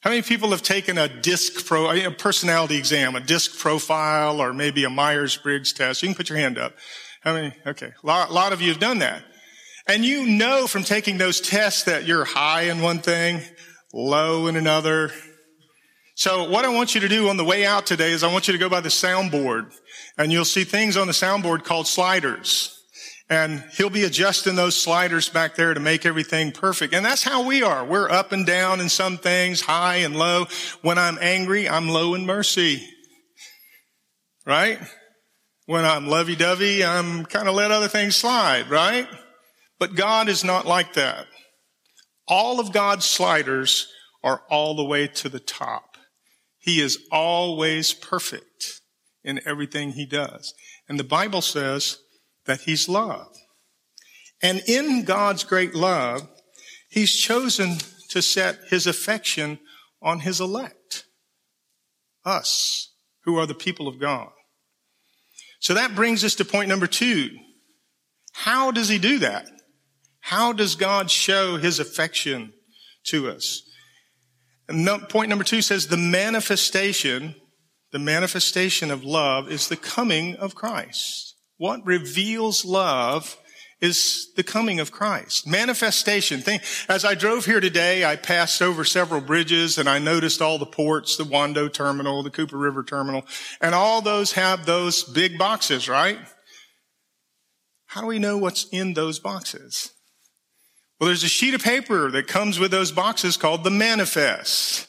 How 0.00 0.10
many 0.10 0.22
people 0.22 0.50
have 0.50 0.62
taken 0.62 0.98
a 0.98 1.08
disc 1.08 1.64
pro, 1.64 1.90
a 1.90 2.10
personality 2.10 2.76
exam, 2.76 3.14
a 3.14 3.20
disc 3.20 3.58
profile, 3.58 4.40
or 4.40 4.52
maybe 4.52 4.84
a 4.84 4.90
Myers-Briggs 4.90 5.72
test? 5.72 6.02
You 6.02 6.08
can 6.08 6.16
put 6.16 6.28
your 6.28 6.38
hand 6.38 6.58
up. 6.58 6.74
How 7.22 7.34
many? 7.34 7.54
Okay. 7.64 7.92
A 8.02 8.06
lot, 8.06 8.30
a 8.30 8.32
lot 8.32 8.52
of 8.52 8.60
you 8.60 8.70
have 8.70 8.80
done 8.80 8.98
that. 8.98 9.22
And 9.86 10.04
you 10.04 10.26
know 10.26 10.66
from 10.66 10.82
taking 10.82 11.18
those 11.18 11.40
tests 11.40 11.84
that 11.84 12.04
you're 12.04 12.24
high 12.24 12.62
in 12.62 12.82
one 12.82 12.98
thing, 12.98 13.42
low 13.92 14.48
in 14.48 14.56
another. 14.56 15.12
So 16.16 16.48
what 16.50 16.64
I 16.64 16.68
want 16.68 16.94
you 16.94 17.00
to 17.02 17.08
do 17.08 17.28
on 17.28 17.36
the 17.36 17.44
way 17.44 17.64
out 17.64 17.86
today 17.86 18.10
is 18.10 18.22
I 18.22 18.32
want 18.32 18.48
you 18.48 18.52
to 18.52 18.58
go 18.58 18.68
by 18.68 18.80
the 18.80 18.88
soundboard 18.88 19.72
and 20.18 20.32
you'll 20.32 20.44
see 20.44 20.64
things 20.64 20.96
on 20.96 21.06
the 21.06 21.12
soundboard 21.12 21.64
called 21.64 21.86
sliders 21.86 22.81
and 23.32 23.64
he'll 23.72 23.88
be 23.88 24.04
adjusting 24.04 24.56
those 24.56 24.76
sliders 24.76 25.30
back 25.30 25.54
there 25.54 25.72
to 25.72 25.80
make 25.80 26.04
everything 26.04 26.52
perfect. 26.52 26.92
And 26.92 27.02
that's 27.02 27.22
how 27.22 27.46
we 27.46 27.62
are. 27.62 27.82
We're 27.82 28.10
up 28.10 28.30
and 28.32 28.44
down 28.44 28.78
in 28.78 28.90
some 28.90 29.16
things, 29.16 29.62
high 29.62 29.96
and 29.96 30.14
low. 30.14 30.44
When 30.82 30.98
I'm 30.98 31.16
angry, 31.18 31.66
I'm 31.66 31.88
low 31.88 32.14
in 32.14 32.26
mercy. 32.26 32.86
Right? 34.44 34.78
When 35.64 35.86
I'm 35.86 36.08
lovey-dovey, 36.08 36.84
I'm 36.84 37.24
kind 37.24 37.48
of 37.48 37.54
let 37.54 37.70
other 37.70 37.88
things 37.88 38.16
slide, 38.16 38.68
right? 38.68 39.08
But 39.78 39.94
God 39.94 40.28
is 40.28 40.44
not 40.44 40.66
like 40.66 40.92
that. 40.92 41.24
All 42.28 42.60
of 42.60 42.70
God's 42.70 43.06
sliders 43.06 43.88
are 44.22 44.42
all 44.50 44.76
the 44.76 44.84
way 44.84 45.06
to 45.06 45.30
the 45.30 45.40
top. 45.40 45.96
He 46.58 46.82
is 46.82 46.98
always 47.10 47.94
perfect 47.94 48.82
in 49.24 49.40
everything 49.46 49.92
he 49.92 50.04
does. 50.04 50.52
And 50.86 51.00
the 51.00 51.04
Bible 51.04 51.40
says 51.40 51.96
that 52.46 52.62
he's 52.62 52.88
love. 52.88 53.28
And 54.42 54.62
in 54.66 55.04
God's 55.04 55.44
great 55.44 55.74
love, 55.74 56.28
he's 56.90 57.16
chosen 57.16 57.78
to 58.10 58.20
set 58.20 58.58
his 58.68 58.86
affection 58.86 59.58
on 60.02 60.20
his 60.20 60.40
elect. 60.40 61.04
Us, 62.24 62.92
who 63.24 63.38
are 63.38 63.46
the 63.46 63.54
people 63.54 63.88
of 63.88 64.00
God. 64.00 64.30
So 65.60 65.74
that 65.74 65.94
brings 65.94 66.24
us 66.24 66.34
to 66.36 66.44
point 66.44 66.68
number 66.68 66.86
two. 66.86 67.30
How 68.32 68.70
does 68.70 68.88
he 68.88 68.98
do 68.98 69.20
that? 69.20 69.46
How 70.20 70.52
does 70.52 70.74
God 70.74 71.10
show 71.10 71.56
his 71.56 71.78
affection 71.78 72.52
to 73.04 73.28
us? 73.28 73.62
And 74.68 74.86
point 75.08 75.28
number 75.28 75.44
two 75.44 75.62
says 75.62 75.86
the 75.86 75.96
manifestation, 75.96 77.34
the 77.90 77.98
manifestation 77.98 78.90
of 78.90 79.04
love 79.04 79.50
is 79.50 79.68
the 79.68 79.76
coming 79.76 80.36
of 80.36 80.54
Christ. 80.54 81.31
What 81.62 81.86
reveals 81.86 82.64
love 82.64 83.36
is 83.80 84.32
the 84.34 84.42
coming 84.42 84.80
of 84.80 84.90
Christ. 84.90 85.46
Manifestation. 85.46 86.40
Think, 86.40 86.64
as 86.88 87.04
I 87.04 87.14
drove 87.14 87.46
here 87.46 87.60
today, 87.60 88.04
I 88.04 88.16
passed 88.16 88.60
over 88.60 88.84
several 88.84 89.20
bridges 89.20 89.78
and 89.78 89.88
I 89.88 90.00
noticed 90.00 90.42
all 90.42 90.58
the 90.58 90.66
ports, 90.66 91.16
the 91.16 91.22
Wando 91.22 91.72
terminal, 91.72 92.24
the 92.24 92.30
Cooper 92.30 92.58
River 92.58 92.82
terminal, 92.82 93.24
and 93.60 93.76
all 93.76 94.02
those 94.02 94.32
have 94.32 94.66
those 94.66 95.04
big 95.04 95.38
boxes, 95.38 95.88
right? 95.88 96.18
How 97.86 98.00
do 98.00 98.08
we 98.08 98.18
know 98.18 98.38
what's 98.38 98.64
in 98.72 98.94
those 98.94 99.20
boxes? 99.20 99.92
Well, 100.98 101.06
there's 101.06 101.22
a 101.22 101.28
sheet 101.28 101.54
of 101.54 101.62
paper 101.62 102.10
that 102.10 102.26
comes 102.26 102.58
with 102.58 102.72
those 102.72 102.90
boxes 102.90 103.36
called 103.36 103.62
the 103.62 103.70
manifest, 103.70 104.88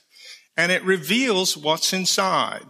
and 0.58 0.72
it 0.72 0.84
reveals 0.84 1.56
what's 1.56 1.94
inside. 1.94 2.66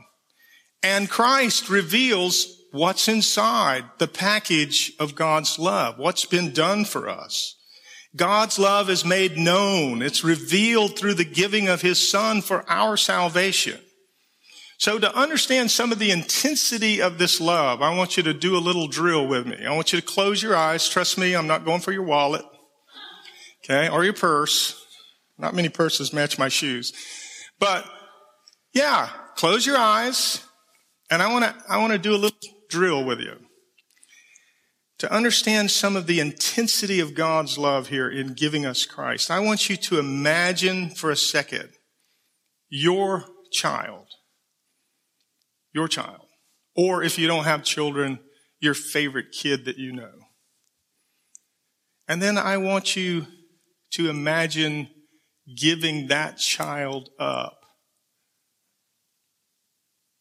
And 0.83 1.09
Christ 1.09 1.69
reveals 1.69 2.62
what's 2.73 3.07
inside 3.07 3.85
the 3.99 4.07
package 4.07 4.93
of 4.99 5.13
God's 5.13 5.59
love, 5.59 5.99
what's 5.99 6.25
been 6.25 6.51
done 6.51 6.85
for 6.85 7.07
us. 7.07 7.55
God's 8.15 8.57
love 8.57 8.89
is 8.89 9.05
made 9.05 9.37
known. 9.37 10.01
It's 10.01 10.23
revealed 10.23 10.97
through 10.97 11.13
the 11.13 11.23
giving 11.23 11.67
of 11.67 11.81
his 11.81 12.09
son 12.09 12.41
for 12.41 12.65
our 12.67 12.97
salvation. 12.97 13.79
So 14.79 14.97
to 14.97 15.15
understand 15.15 15.69
some 15.69 15.91
of 15.91 15.99
the 15.99 16.09
intensity 16.09 16.99
of 16.99 17.19
this 17.19 17.39
love, 17.39 17.83
I 17.83 17.95
want 17.95 18.17
you 18.17 18.23
to 18.23 18.33
do 18.33 18.57
a 18.57 18.59
little 18.59 18.87
drill 18.87 19.27
with 19.27 19.45
me. 19.45 19.63
I 19.63 19.75
want 19.75 19.93
you 19.93 20.01
to 20.01 20.05
close 20.05 20.41
your 20.41 20.55
eyes. 20.55 20.89
Trust 20.89 21.17
me, 21.19 21.35
I'm 21.35 21.47
not 21.47 21.65
going 21.65 21.79
for 21.79 21.91
your 21.91 22.03
wallet. 22.03 22.43
Okay. 23.63 23.87
Or 23.87 24.03
your 24.03 24.13
purse. 24.13 24.83
Not 25.37 25.53
many 25.53 25.69
purses 25.69 26.11
match 26.11 26.39
my 26.39 26.49
shoes. 26.49 26.91
But 27.59 27.85
yeah, 28.73 29.09
close 29.35 29.65
your 29.65 29.77
eyes. 29.77 30.43
And 31.11 31.21
I 31.21 31.31
want 31.31 31.45
to, 31.45 31.55
I 31.69 31.77
want 31.77 31.93
to 31.93 31.99
do 31.99 32.15
a 32.15 32.17
little 32.17 32.37
drill 32.73 33.03
with 33.03 33.19
you. 33.19 33.37
To 34.97 35.11
understand 35.13 35.69
some 35.69 35.95
of 35.95 36.07
the 36.07 36.19
intensity 36.19 36.99
of 36.99 37.13
God's 37.13 37.57
love 37.57 37.89
here 37.89 38.09
in 38.09 38.33
giving 38.33 38.65
us 38.65 38.85
Christ, 38.85 39.29
I 39.29 39.39
want 39.39 39.69
you 39.69 39.77
to 39.77 39.99
imagine 39.99 40.89
for 40.89 41.11
a 41.11 41.15
second 41.15 41.69
your 42.69 43.25
child. 43.51 44.07
Your 45.71 45.87
child. 45.87 46.25
Or 46.75 47.03
if 47.03 47.19
you 47.19 47.27
don't 47.27 47.43
have 47.43 47.63
children, 47.63 48.19
your 48.59 48.73
favorite 48.73 49.31
kid 49.31 49.65
that 49.65 49.77
you 49.77 49.91
know. 49.91 50.13
And 52.07 52.21
then 52.21 52.37
I 52.37 52.57
want 52.57 52.95
you 52.95 53.27
to 53.91 54.09
imagine 54.09 54.87
giving 55.55 56.07
that 56.07 56.37
child 56.37 57.09
up 57.19 57.59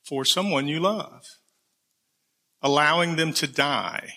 for 0.06 0.26
someone 0.26 0.68
you 0.68 0.80
love 0.80 1.23
allowing 2.62 3.16
them 3.16 3.33
to 3.35 3.47
die. 3.47 4.09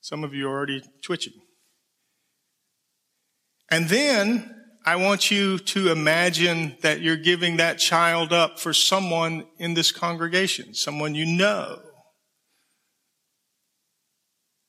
Some 0.00 0.24
of 0.24 0.34
you 0.34 0.48
are 0.48 0.50
already 0.50 0.82
twitching. 1.02 1.34
And 3.70 3.88
then 3.88 4.54
I 4.84 4.96
want 4.96 5.30
you 5.30 5.58
to 5.58 5.92
imagine 5.92 6.76
that 6.82 7.00
you're 7.00 7.16
giving 7.16 7.58
that 7.58 7.78
child 7.78 8.32
up 8.32 8.58
for 8.58 8.72
someone 8.72 9.46
in 9.58 9.74
this 9.74 9.92
congregation, 9.92 10.74
someone 10.74 11.14
you 11.14 11.26
know. 11.26 11.80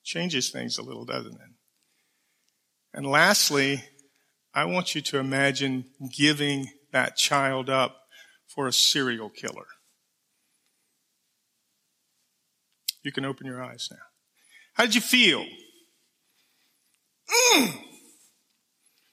Changes 0.04 0.50
things 0.50 0.78
a 0.78 0.84
little, 0.84 1.06
doesn't 1.06 1.34
it? 1.34 1.52
And 2.94 3.08
lastly, 3.08 3.84
I 4.54 4.66
want 4.66 4.94
you 4.96 5.02
to 5.02 5.18
imagine 5.18 5.86
giving 6.16 6.68
that 6.92 7.16
child 7.16 7.70
up 7.70 7.96
for 8.54 8.68
a 8.68 8.74
serial 8.74 9.30
killer. 9.30 9.68
You 13.04 13.12
can 13.12 13.26
open 13.26 13.48
your 13.48 13.62
eyes 13.64 13.90
now. 13.92 13.98
How 14.74 14.86
did 14.86 14.96
you 14.96 15.02
feel? 15.02 15.46
Mm. 17.54 17.74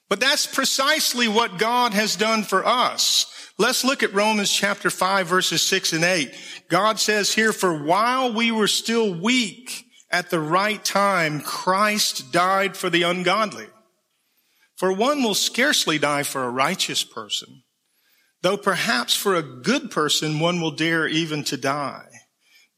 But 0.09 0.19
that's 0.19 0.47
precisely 0.47 1.27
what 1.27 1.59
God 1.59 1.93
has 1.93 2.15
done 2.15 2.43
for 2.43 2.65
us. 2.65 3.25
Let's 3.57 3.83
look 3.83 4.03
at 4.03 4.13
Romans 4.13 4.51
chapter 4.51 4.89
5 4.89 5.27
verses 5.27 5.61
6 5.61 5.93
and 5.93 6.03
8. 6.03 6.33
God 6.69 6.99
says 6.99 7.33
here, 7.33 7.51
for 7.51 7.83
while 7.83 8.33
we 8.33 8.51
were 8.51 8.67
still 8.67 9.13
weak, 9.13 9.85
At 10.11 10.31
the 10.31 10.39
right 10.39 10.83
time, 10.83 11.39
Christ 11.39 12.31
died 12.31 12.75
for 12.75 12.89
the 12.89 13.03
ungodly. 13.03 13.67
For 14.75 14.91
one 14.91 15.21
will 15.21 15.35
scarcely 15.35 15.99
die 15.99 16.23
for 16.23 16.43
a 16.43 16.49
righteous 16.49 17.03
person, 17.03 17.63
though 18.41 18.57
perhaps 18.57 19.15
for 19.15 19.35
a 19.35 19.43
good 19.43 19.91
person 19.91 20.39
one 20.39 20.61
will 20.61 20.71
dare 20.71 21.07
even 21.07 21.43
to 21.45 21.57
die. 21.57 22.08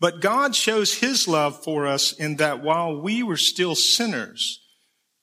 But 0.02 0.20
God 0.20 0.56
shows 0.56 0.96
his 0.96 1.28
love 1.28 1.64
for 1.64 1.86
us 1.86 2.12
in 2.12 2.38
that 2.38 2.64
while 2.64 3.00
we 3.00 3.22
were 3.22 3.38
still 3.38 3.76
sinners, 3.76 4.60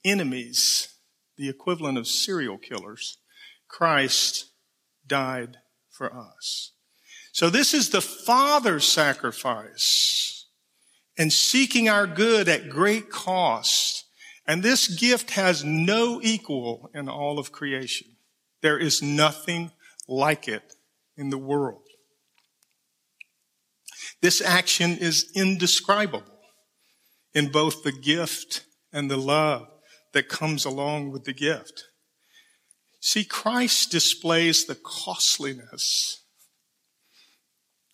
enemies, 0.04 0.94
the 1.37 1.49
equivalent 1.49 1.99
of 1.99 2.06
serial 2.06 2.58
killers, 2.58 3.18
Christ 3.66 4.52
died 5.04 5.56
for 5.90 6.14
us. 6.14 6.70
So 7.32 7.50
this 7.50 7.75
is 7.75 7.90
the 7.90 8.00
Father's 8.00 8.87
sacrifice 8.87 10.47
and 11.18 11.32
seeking 11.32 11.88
our 11.88 12.06
good 12.06 12.49
at 12.49 12.68
great 12.68 13.11
cost. 13.11 14.04
And 14.47 14.62
this 14.62 14.87
gift 14.87 15.32
has 15.32 15.64
no 15.64 16.20
equal 16.23 16.88
in 16.94 17.08
all 17.08 17.40
of 17.40 17.50
creation. 17.50 18.06
There 18.62 18.78
is 18.78 19.02
nothing 19.02 19.73
like 20.06 20.47
it 20.47 20.75
in 21.16 21.30
the 21.30 21.38
world. 21.38 21.88
This 24.20 24.40
action 24.40 24.96
is 24.98 25.30
indescribable 25.34 26.25
in 27.34 27.50
both 27.50 27.82
the 27.82 27.92
gift 27.92 28.64
and 28.92 29.10
the 29.10 29.16
love 29.16 29.68
that 30.12 30.28
comes 30.28 30.64
along 30.64 31.12
with 31.12 31.25
the 31.25 31.32
gift. 31.32 31.84
See, 33.00 33.25
Christ 33.25 33.92
displays 33.92 34.64
the 34.64 34.75
costliness 34.75 36.25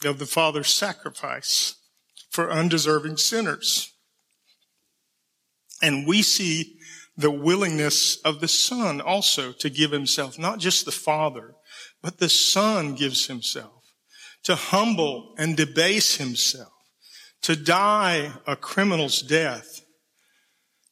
of 0.04 0.18
the 0.18 0.26
Father's 0.26 0.72
sacrifice 0.72 1.74
for 2.30 2.50
undeserving 2.50 3.18
sinners. 3.18 3.92
And 5.82 6.06
we 6.06 6.22
see 6.22 6.78
the 7.16 7.30
willingness 7.30 8.16
of 8.22 8.40
the 8.40 8.48
Son 8.48 9.00
also 9.00 9.52
to 9.52 9.68
give 9.68 9.90
himself, 9.90 10.38
not 10.38 10.58
just 10.58 10.84
the 10.84 10.92
Father, 10.92 11.54
but 12.02 12.18
the 12.18 12.30
Son 12.30 12.94
gives 12.94 13.26
himself 13.26 13.83
to 14.44 14.54
humble 14.54 15.34
and 15.36 15.56
debase 15.56 16.16
himself, 16.16 16.72
to 17.42 17.56
die 17.56 18.32
a 18.46 18.56
criminal's 18.56 19.20
death, 19.20 19.80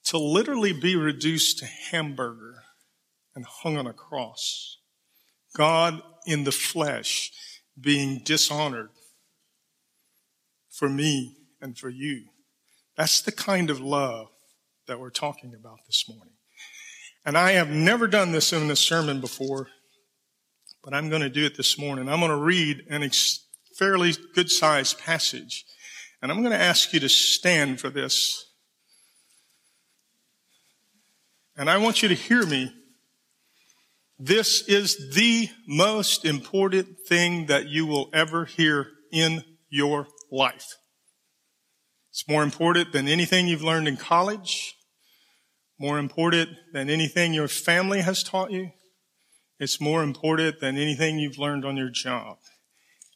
to 0.04 0.18
literally 0.18 0.72
be 0.72 0.96
reduced 0.96 1.58
to 1.58 1.66
hamburger 1.66 2.62
and 3.34 3.44
hung 3.46 3.76
on 3.76 3.86
a 3.86 3.92
cross. 3.92 4.78
God 5.54 6.02
in 6.26 6.44
the 6.44 6.52
flesh 6.52 7.30
being 7.80 8.22
dishonored 8.24 8.90
for 10.70 10.88
me 10.88 11.36
and 11.60 11.78
for 11.78 11.88
you. 11.88 12.24
That's 12.96 13.22
the 13.22 13.32
kind 13.32 13.70
of 13.70 13.80
love 13.80 14.28
that 14.86 14.98
we're 14.98 15.10
talking 15.10 15.54
about 15.54 15.78
this 15.86 16.04
morning. 16.08 16.34
And 17.24 17.38
I 17.38 17.52
have 17.52 17.70
never 17.70 18.06
done 18.08 18.32
this 18.32 18.52
in 18.52 18.70
a 18.70 18.76
sermon 18.76 19.20
before, 19.20 19.68
but 20.82 20.94
I'm 20.94 21.08
going 21.08 21.22
to 21.22 21.30
do 21.30 21.44
it 21.44 21.56
this 21.56 21.78
morning. 21.78 22.08
I'm 22.08 22.20
going 22.20 22.30
to 22.30 22.36
read 22.36 22.84
an 22.90 23.02
ex- 23.02 23.46
fairly 23.78 24.14
good 24.34 24.50
sized 24.50 24.98
passage, 24.98 25.64
and 26.20 26.30
I'm 26.30 26.40
going 26.40 26.52
to 26.52 26.62
ask 26.62 26.92
you 26.92 27.00
to 27.00 27.08
stand 27.08 27.80
for 27.80 27.90
this. 27.90 28.48
And 31.56 31.68
I 31.68 31.78
want 31.78 32.02
you 32.02 32.08
to 32.08 32.14
hear 32.14 32.46
me 32.46 32.72
this 34.18 34.62
is 34.68 35.14
the 35.14 35.48
most 35.66 36.24
important 36.24 36.96
thing 37.08 37.46
that 37.46 37.68
you 37.68 37.86
will 37.86 38.08
ever 38.14 38.44
hear 38.44 38.86
in 39.12 39.42
your 39.68 40.06
life. 40.30 40.76
It's 42.10 42.28
more 42.28 42.44
important 42.44 42.92
than 42.92 43.08
anything 43.08 43.48
you've 43.48 43.64
learned 43.64 43.88
in 43.88 43.96
college, 43.96 44.76
more 45.78 45.98
important 45.98 46.50
than 46.72 46.88
anything 46.88 47.34
your 47.34 47.48
family 47.48 48.02
has 48.02 48.22
taught 48.22 48.52
you. 48.52 48.70
It's 49.62 49.80
more 49.80 50.02
important 50.02 50.58
than 50.58 50.76
anything 50.76 51.20
you've 51.20 51.38
learned 51.38 51.64
on 51.64 51.76
your 51.76 51.88
job. 51.88 52.38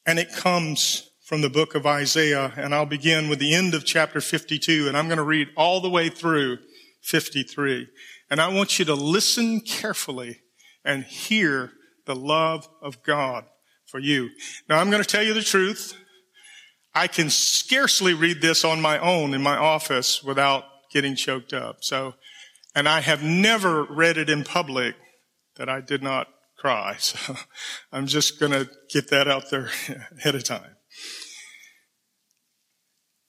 And 0.06 0.16
it 0.16 0.32
comes 0.32 1.10
from 1.24 1.40
the 1.40 1.50
book 1.50 1.74
of 1.74 1.84
Isaiah, 1.84 2.52
and 2.56 2.72
I'll 2.72 2.86
begin 2.86 3.28
with 3.28 3.40
the 3.40 3.52
end 3.52 3.74
of 3.74 3.84
chapter 3.84 4.20
52, 4.20 4.86
and 4.86 4.96
I'm 4.96 5.08
going 5.08 5.16
to 5.16 5.24
read 5.24 5.48
all 5.56 5.80
the 5.80 5.90
way 5.90 6.08
through 6.08 6.58
53. 7.02 7.88
And 8.30 8.40
I 8.40 8.46
want 8.46 8.78
you 8.78 8.84
to 8.84 8.94
listen 8.94 9.60
carefully 9.60 10.38
and 10.84 11.02
hear 11.02 11.72
the 12.04 12.14
love 12.14 12.68
of 12.80 13.02
God 13.02 13.46
for 13.84 13.98
you. 13.98 14.30
Now 14.68 14.78
I'm 14.78 14.88
going 14.88 15.02
to 15.02 15.08
tell 15.08 15.24
you 15.24 15.34
the 15.34 15.42
truth. 15.42 15.96
I 16.94 17.08
can 17.08 17.28
scarcely 17.28 18.14
read 18.14 18.40
this 18.40 18.64
on 18.64 18.80
my 18.80 19.00
own 19.00 19.34
in 19.34 19.42
my 19.42 19.56
office 19.56 20.22
without 20.22 20.62
getting 20.92 21.16
choked 21.16 21.52
up. 21.52 21.78
So, 21.80 22.14
and 22.72 22.88
I 22.88 23.00
have 23.00 23.24
never 23.24 23.82
read 23.82 24.16
it 24.16 24.30
in 24.30 24.44
public 24.44 24.94
that 25.56 25.68
I 25.68 25.80
did 25.80 26.04
not 26.04 26.28
cry. 26.56 26.96
So 26.98 27.36
I'm 27.92 28.06
just 28.06 28.40
going 28.40 28.52
to 28.52 28.68
get 28.90 29.10
that 29.10 29.28
out 29.28 29.50
there 29.50 29.70
ahead 30.18 30.34
of 30.34 30.44
time. 30.44 30.76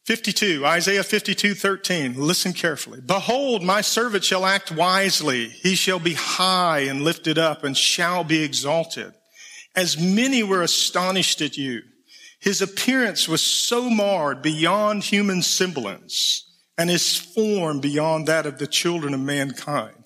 52, 0.05 0.65
Isaiah 0.65 1.03
52, 1.03 1.53
13. 1.53 2.15
Listen 2.15 2.53
carefully. 2.53 3.01
Behold, 3.05 3.61
my 3.61 3.81
servant 3.81 4.23
shall 4.23 4.45
act 4.45 4.71
wisely. 4.71 5.49
He 5.49 5.75
shall 5.75 5.99
be 5.99 6.13
high 6.13 6.79
and 6.79 7.01
lifted 7.01 7.37
up 7.37 7.65
and 7.65 7.75
shall 7.75 8.23
be 8.23 8.41
exalted. 8.41 9.13
As 9.75 9.99
many 9.99 10.43
were 10.43 10.61
astonished 10.61 11.41
at 11.41 11.57
you. 11.57 11.81
His 12.39 12.61
appearance 12.61 13.27
was 13.27 13.41
so 13.41 13.89
marred 13.89 14.41
beyond 14.41 15.03
human 15.03 15.41
semblance 15.41 16.47
and 16.77 16.89
his 16.89 17.17
form 17.17 17.81
beyond 17.81 18.27
that 18.27 18.45
of 18.45 18.59
the 18.59 18.67
children 18.67 19.13
of 19.13 19.19
mankind. 19.19 19.96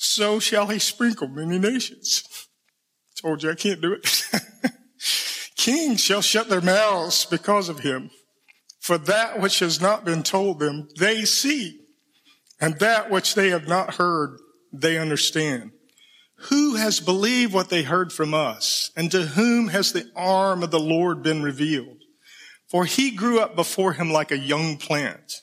So 0.00 0.38
shall 0.38 0.68
he 0.68 0.78
sprinkle 0.78 1.26
many 1.26 1.58
nations. 1.58 2.22
Told 3.20 3.42
you 3.42 3.50
I 3.50 3.56
can't 3.56 3.80
do 3.80 3.92
it. 3.92 4.22
Kings 5.56 6.00
shall 6.00 6.22
shut 6.22 6.48
their 6.48 6.60
mouths 6.60 7.24
because 7.24 7.68
of 7.68 7.80
him. 7.80 8.10
For 8.80 8.96
that 8.96 9.40
which 9.40 9.58
has 9.58 9.80
not 9.80 10.04
been 10.04 10.22
told 10.22 10.60
them, 10.60 10.88
they 10.98 11.24
see, 11.24 11.80
and 12.60 12.78
that 12.78 13.10
which 13.10 13.34
they 13.34 13.50
have 13.50 13.66
not 13.66 13.94
heard, 13.94 14.38
they 14.72 14.98
understand. 14.98 15.72
Who 16.42 16.76
has 16.76 17.00
believed 17.00 17.52
what 17.52 17.68
they 17.68 17.82
heard 17.82 18.12
from 18.12 18.32
us? 18.32 18.92
And 18.96 19.10
to 19.10 19.22
whom 19.22 19.68
has 19.68 19.92
the 19.92 20.08
arm 20.14 20.62
of 20.62 20.70
the 20.70 20.78
Lord 20.78 21.24
been 21.24 21.42
revealed? 21.42 21.98
For 22.70 22.84
he 22.84 23.10
grew 23.10 23.40
up 23.40 23.56
before 23.56 23.94
him 23.94 24.12
like 24.12 24.30
a 24.30 24.38
young 24.38 24.76
plant 24.76 25.42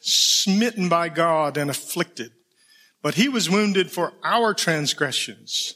smitten 0.00 0.88
by 0.88 1.08
God 1.08 1.56
and 1.56 1.70
afflicted. 1.70 2.32
But 3.02 3.14
he 3.14 3.28
was 3.28 3.50
wounded 3.50 3.90
for 3.90 4.12
our 4.24 4.54
transgressions. 4.54 5.74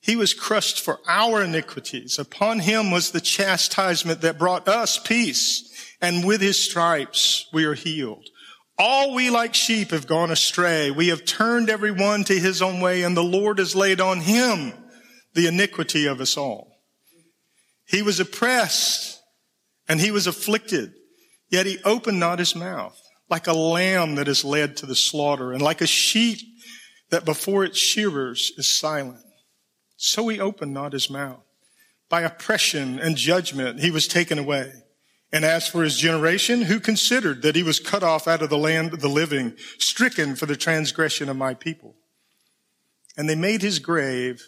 He 0.00 0.16
was 0.16 0.34
crushed 0.34 0.80
for 0.80 1.00
our 1.08 1.42
iniquities. 1.42 2.18
Upon 2.18 2.60
him 2.60 2.90
was 2.90 3.10
the 3.10 3.20
chastisement 3.20 4.20
that 4.20 4.38
brought 4.38 4.68
us 4.68 4.98
peace. 4.98 5.72
And 6.00 6.24
with 6.24 6.40
his 6.40 6.62
stripes 6.62 7.48
we 7.52 7.64
are 7.64 7.74
healed. 7.74 8.28
All 8.78 9.14
we 9.14 9.30
like 9.30 9.54
sheep 9.54 9.90
have 9.90 10.06
gone 10.06 10.30
astray. 10.30 10.90
We 10.90 11.08
have 11.08 11.24
turned 11.24 11.70
every 11.70 11.92
one 11.92 12.24
to 12.24 12.38
his 12.38 12.60
own 12.60 12.80
way 12.80 13.02
and 13.02 13.16
the 13.16 13.22
Lord 13.24 13.58
has 13.58 13.74
laid 13.74 14.00
on 14.00 14.20
him 14.20 14.74
the 15.34 15.46
iniquity 15.46 16.06
of 16.06 16.20
us 16.20 16.36
all. 16.36 16.72
He 17.86 18.02
was 18.02 18.20
oppressed 18.20 19.22
and 19.88 20.00
he 20.00 20.10
was 20.10 20.26
afflicted, 20.26 20.92
yet 21.48 21.66
he 21.66 21.78
opened 21.84 22.18
not 22.18 22.38
his 22.38 22.54
mouth 22.54 23.00
like 23.28 23.46
a 23.46 23.52
lamb 23.52 24.14
that 24.16 24.28
is 24.28 24.44
led 24.44 24.76
to 24.78 24.86
the 24.86 24.94
slaughter 24.94 25.52
and 25.52 25.60
like 25.60 25.80
a 25.80 25.86
sheep 25.86 26.38
that 27.10 27.24
before 27.24 27.64
its 27.64 27.78
shearers 27.78 28.52
is 28.56 28.68
silent. 28.68 29.24
So 29.96 30.28
he 30.28 30.40
opened 30.40 30.74
not 30.74 30.92
his 30.92 31.10
mouth. 31.10 31.42
By 32.08 32.22
oppression 32.22 32.98
and 32.98 33.16
judgment 33.16 33.80
he 33.80 33.90
was 33.90 34.06
taken 34.06 34.38
away. 34.38 34.72
And 35.32 35.44
as 35.44 35.66
for 35.66 35.82
his 35.82 35.98
generation, 35.98 36.62
who 36.62 36.78
considered 36.78 37.42
that 37.42 37.56
he 37.56 37.62
was 37.62 37.80
cut 37.80 38.02
off 38.02 38.28
out 38.28 38.42
of 38.42 38.50
the 38.50 38.56
land 38.56 38.92
of 38.92 39.00
the 39.00 39.08
living, 39.08 39.56
stricken 39.78 40.36
for 40.36 40.46
the 40.46 40.56
transgression 40.56 41.28
of 41.28 41.36
my 41.36 41.52
people? 41.54 41.96
And 43.16 43.28
they 43.28 43.34
made 43.34 43.62
his 43.62 43.80
grave 43.80 44.42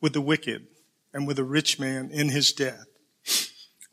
with 0.00 0.14
the 0.14 0.20
wicked 0.20 0.66
and 1.12 1.26
with 1.26 1.38
a 1.38 1.44
rich 1.44 1.78
man 1.78 2.10
in 2.10 2.30
his 2.30 2.52
death, 2.52 2.86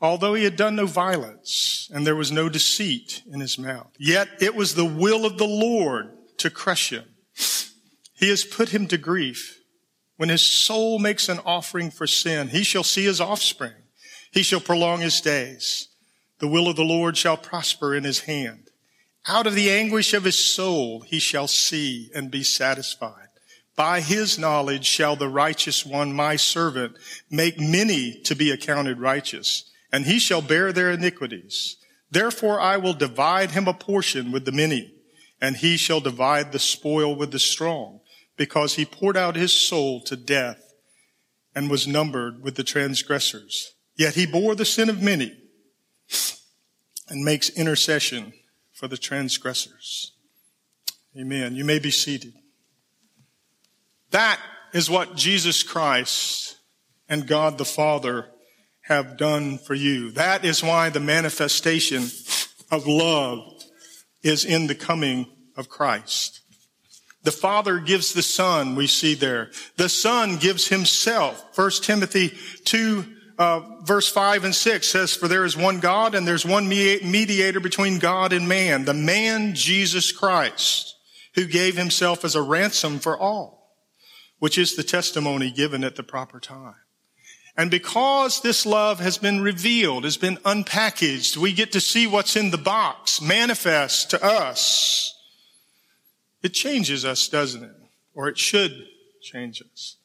although 0.01 0.33
he 0.33 0.43
had 0.43 0.55
done 0.55 0.75
no 0.75 0.85
violence 0.85 1.89
and 1.93 2.05
there 2.05 2.15
was 2.15 2.31
no 2.31 2.49
deceit 2.49 3.23
in 3.31 3.39
his 3.39 3.57
mouth. 3.57 3.91
Yet 3.97 4.29
it 4.39 4.55
was 4.55 4.75
the 4.75 4.85
will 4.85 5.25
of 5.25 5.37
the 5.37 5.47
Lord 5.47 6.11
to 6.37 6.49
crush 6.49 6.91
him. 6.91 7.05
He 8.13 8.29
has 8.29 8.43
put 8.43 8.69
him 8.69 8.87
to 8.87 8.97
grief. 8.97 9.59
When 10.17 10.29
his 10.29 10.41
soul 10.41 10.97
makes 10.97 11.29
an 11.29 11.39
offering 11.45 11.91
for 11.91 12.07
sin, 12.07 12.49
he 12.49 12.63
shall 12.63 12.83
see 12.83 13.05
his 13.05 13.21
offspring. 13.21 13.73
He 14.31 14.43
shall 14.43 14.59
prolong 14.59 15.01
his 15.01 15.21
days. 15.21 15.89
The 16.39 16.47
will 16.47 16.67
of 16.67 16.75
the 16.75 16.83
Lord 16.83 17.17
shall 17.17 17.37
prosper 17.37 17.95
in 17.95 18.03
his 18.03 18.21
hand. 18.21 18.69
Out 19.27 19.45
of 19.45 19.55
the 19.55 19.69
anguish 19.69 20.13
of 20.13 20.23
his 20.23 20.37
soul, 20.39 21.01
he 21.01 21.19
shall 21.19 21.47
see 21.47 22.09
and 22.15 22.31
be 22.31 22.43
satisfied. 22.43 23.27
By 23.75 24.01
his 24.01 24.39
knowledge 24.39 24.85
shall 24.85 25.15
the 25.15 25.29
righteous 25.29 25.85
one, 25.85 26.13
my 26.13 26.35
servant, 26.35 26.97
make 27.29 27.59
many 27.59 28.19
to 28.23 28.35
be 28.35 28.49
accounted 28.49 28.99
righteous 28.99 29.69
and 29.97 30.05
he 30.05 30.19
shall 30.19 30.43
bear 30.43 30.71
their 30.71 30.91
iniquities. 30.91 31.77
Therefore 32.11 32.59
I 32.59 32.77
will 32.77 32.93
divide 32.93 33.49
him 33.49 33.67
a 33.67 33.73
portion 33.73 34.31
with 34.31 34.45
the 34.45 34.51
many, 34.51 34.93
and 35.41 35.57
he 35.57 35.75
shall 35.75 35.99
divide 35.99 36.51
the 36.51 36.59
spoil 36.59 37.15
with 37.15 37.31
the 37.31 37.39
strong, 37.39 38.01
because 38.35 38.75
he 38.75 38.85
poured 38.85 39.17
out 39.17 39.35
his 39.35 39.51
soul 39.51 40.01
to 40.01 40.15
death 40.15 40.71
and 41.55 41.67
was 41.67 41.87
numbered 41.87 42.43
with 42.43 42.53
the 42.53 42.63
transgressors. 42.63 43.73
Yet 43.95 44.13
he 44.13 44.27
bore 44.27 44.53
the 44.53 44.65
sin 44.65 44.87
of 44.87 45.01
many 45.01 45.35
and 47.09 47.25
makes 47.25 47.49
intercession 47.49 48.33
for 48.73 48.87
the 48.87 48.97
transgressors. 48.99 50.11
Amen. 51.19 51.55
You 51.55 51.65
may 51.65 51.79
be 51.79 51.89
seated. 51.89 52.35
That 54.11 54.39
is 54.73 54.91
what 54.91 55.15
Jesus 55.15 55.63
Christ 55.63 56.57
and 57.09 57.25
God 57.25 57.57
the 57.57 57.65
Father 57.65 58.27
have 58.87 59.17
done 59.17 59.57
for 59.57 59.73
you. 59.73 60.11
That 60.11 60.45
is 60.45 60.63
why 60.63 60.89
the 60.89 61.01
manifestation 61.01 62.03
of 62.71 62.87
love 62.87 63.39
is 64.23 64.45
in 64.45 64.67
the 64.67 64.75
coming 64.75 65.27
of 65.57 65.67
Christ. 65.67 66.39
The 67.23 67.31
Father 67.31 67.79
gives 67.79 68.13
the 68.13 68.21
Son, 68.21 68.75
we 68.75 68.87
see 68.87 69.13
there. 69.13 69.51
The 69.75 69.89
Son 69.89 70.37
gives 70.37 70.69
Himself. 70.69 71.45
1 71.57 71.71
Timothy 71.81 72.31
2, 72.63 73.05
uh, 73.37 73.61
verse 73.83 74.09
5 74.09 74.45
and 74.45 74.55
6 74.55 74.87
says, 74.87 75.13
For 75.13 75.27
there 75.27 75.43
is 75.43 75.57
one 75.57 75.81
God 75.81 76.15
and 76.15 76.25
there's 76.25 76.45
one 76.45 76.69
mediator 76.69 77.59
between 77.59 77.99
God 77.99 78.31
and 78.31 78.47
man, 78.47 78.85
the 78.85 78.93
man 78.93 79.53
Jesus 79.53 80.13
Christ, 80.13 80.95
who 81.35 81.45
gave 81.45 81.75
Himself 81.75 82.23
as 82.23 82.35
a 82.35 82.41
ransom 82.41 82.99
for 82.99 83.17
all, 83.17 83.75
which 84.39 84.57
is 84.57 84.77
the 84.77 84.83
testimony 84.83 85.51
given 85.51 85.83
at 85.83 85.97
the 85.97 86.03
proper 86.03 86.39
time. 86.39 86.75
And 87.57 87.71
because 87.71 88.41
this 88.41 88.67
love 88.67 88.99
has 88.99 89.17
been 89.17 89.41
revealed, 89.41 90.03
has 90.03 90.15
been 90.15 90.37
unpackaged, 90.37 91.37
we 91.37 91.51
get 91.53 91.71
to 91.71 91.81
see 91.81 92.05
what's 92.05 92.35
in 92.35 92.51
the 92.51 92.57
box 92.57 93.19
manifest 93.19 94.11
to 94.11 94.23
us. 94.23 95.15
It 96.43 96.53
changes 96.53 97.03
us, 97.03 97.27
doesn't 97.27 97.63
it? 97.63 97.75
Or 98.13 98.27
it 98.27 98.37
should 98.37 98.85
change 99.21 99.63
us. 99.63 99.97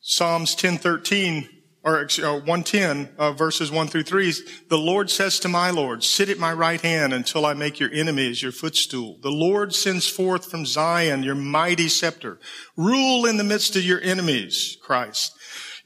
Psalms 0.00 0.52
1013 0.52 1.48
or 1.86 2.04
110 2.04 3.10
uh, 3.16 3.32
verses 3.32 3.70
1 3.70 3.86
through 3.86 4.02
3 4.02 4.32
the 4.68 4.76
lord 4.76 5.08
says 5.08 5.38
to 5.38 5.48
my 5.48 5.70
lord 5.70 6.02
sit 6.02 6.28
at 6.28 6.38
my 6.38 6.52
right 6.52 6.80
hand 6.80 7.14
until 7.14 7.46
i 7.46 7.54
make 7.54 7.78
your 7.78 7.92
enemies 7.92 8.42
your 8.42 8.50
footstool 8.50 9.18
the 9.22 9.30
lord 9.30 9.72
sends 9.72 10.08
forth 10.08 10.50
from 10.50 10.66
zion 10.66 11.22
your 11.22 11.36
mighty 11.36 11.88
scepter 11.88 12.40
rule 12.76 13.24
in 13.24 13.36
the 13.36 13.44
midst 13.44 13.76
of 13.76 13.84
your 13.84 14.00
enemies 14.00 14.76
christ 14.82 15.32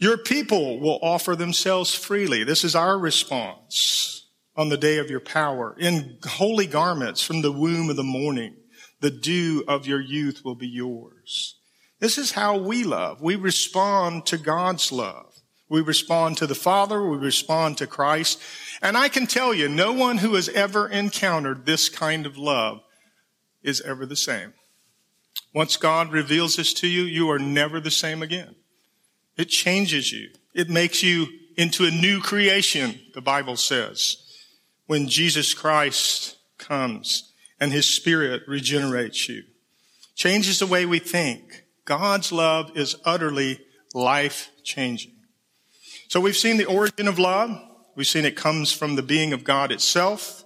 your 0.00 0.16
people 0.16 0.80
will 0.80 0.98
offer 1.02 1.36
themselves 1.36 1.94
freely. 1.94 2.42
This 2.42 2.64
is 2.64 2.74
our 2.74 2.98
response 2.98 4.26
on 4.56 4.70
the 4.70 4.78
day 4.78 4.96
of 4.96 5.10
your 5.10 5.20
power. 5.20 5.76
In 5.78 6.18
holy 6.24 6.66
garments 6.66 7.22
from 7.22 7.42
the 7.42 7.52
womb 7.52 7.90
of 7.90 7.96
the 7.96 8.02
morning, 8.02 8.56
the 9.00 9.10
dew 9.10 9.62
of 9.68 9.86
your 9.86 10.00
youth 10.00 10.42
will 10.42 10.54
be 10.54 10.66
yours. 10.66 11.58
This 11.98 12.16
is 12.16 12.32
how 12.32 12.56
we 12.56 12.82
love. 12.82 13.20
We 13.20 13.36
respond 13.36 14.24
to 14.26 14.38
God's 14.38 14.90
love. 14.90 15.34
We 15.68 15.82
respond 15.82 16.38
to 16.38 16.46
the 16.46 16.54
Father. 16.54 17.06
We 17.06 17.18
respond 17.18 17.76
to 17.78 17.86
Christ. 17.86 18.40
And 18.80 18.96
I 18.96 19.10
can 19.10 19.26
tell 19.26 19.52
you, 19.52 19.68
no 19.68 19.92
one 19.92 20.16
who 20.18 20.34
has 20.34 20.48
ever 20.48 20.88
encountered 20.88 21.66
this 21.66 21.90
kind 21.90 22.24
of 22.24 22.38
love 22.38 22.80
is 23.62 23.82
ever 23.82 24.06
the 24.06 24.16
same. 24.16 24.54
Once 25.54 25.76
God 25.76 26.10
reveals 26.10 26.56
this 26.56 26.72
to 26.74 26.88
you, 26.88 27.02
you 27.02 27.30
are 27.30 27.38
never 27.38 27.80
the 27.80 27.90
same 27.90 28.22
again. 28.22 28.56
It 29.36 29.46
changes 29.46 30.12
you. 30.12 30.30
It 30.54 30.68
makes 30.68 31.02
you 31.02 31.28
into 31.56 31.84
a 31.84 31.90
new 31.90 32.20
creation, 32.20 32.98
the 33.14 33.20
Bible 33.20 33.56
says, 33.56 34.16
when 34.86 35.08
Jesus 35.08 35.54
Christ 35.54 36.36
comes 36.58 37.32
and 37.60 37.72
his 37.72 37.86
spirit 37.86 38.42
regenerates 38.48 39.28
you. 39.28 39.44
Changes 40.14 40.58
the 40.58 40.66
way 40.66 40.86
we 40.86 40.98
think. 40.98 41.64
God's 41.84 42.32
love 42.32 42.76
is 42.76 42.96
utterly 43.04 43.60
life 43.94 44.50
changing. 44.64 45.12
So 46.08 46.20
we've 46.20 46.36
seen 46.36 46.56
the 46.56 46.64
origin 46.64 47.08
of 47.08 47.18
love. 47.18 47.50
We've 47.94 48.06
seen 48.06 48.24
it 48.24 48.36
comes 48.36 48.72
from 48.72 48.96
the 48.96 49.02
being 49.02 49.32
of 49.32 49.44
God 49.44 49.70
itself. 49.70 50.44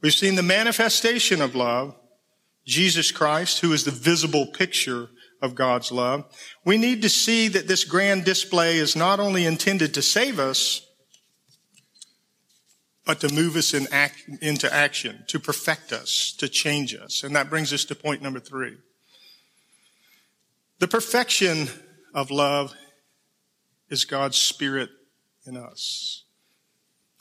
We've 0.00 0.12
seen 0.12 0.34
the 0.34 0.42
manifestation 0.42 1.40
of 1.40 1.54
love, 1.54 1.94
Jesus 2.64 3.10
Christ, 3.12 3.60
who 3.60 3.72
is 3.72 3.84
the 3.84 3.90
visible 3.90 4.46
picture 4.46 5.08
of 5.42 5.54
God's 5.54 5.90
love. 5.90 6.24
We 6.64 6.76
need 6.76 7.02
to 7.02 7.08
see 7.08 7.48
that 7.48 7.68
this 7.68 7.84
grand 7.84 8.24
display 8.24 8.76
is 8.76 8.94
not 8.94 9.20
only 9.20 9.46
intended 9.46 9.94
to 9.94 10.02
save 10.02 10.38
us, 10.38 10.86
but 13.06 13.20
to 13.20 13.34
move 13.34 13.56
us 13.56 13.74
in 13.74 13.88
act, 13.90 14.22
into 14.40 14.72
action, 14.72 15.24
to 15.28 15.40
perfect 15.40 15.92
us, 15.92 16.32
to 16.38 16.48
change 16.48 16.94
us. 16.94 17.22
And 17.24 17.34
that 17.34 17.50
brings 17.50 17.72
us 17.72 17.84
to 17.86 17.94
point 17.94 18.22
number 18.22 18.40
three. 18.40 18.76
The 20.78 20.88
perfection 20.88 21.68
of 22.14 22.30
love 22.30 22.74
is 23.88 24.04
God's 24.04 24.36
Spirit 24.36 24.90
in 25.46 25.56
us. 25.56 26.24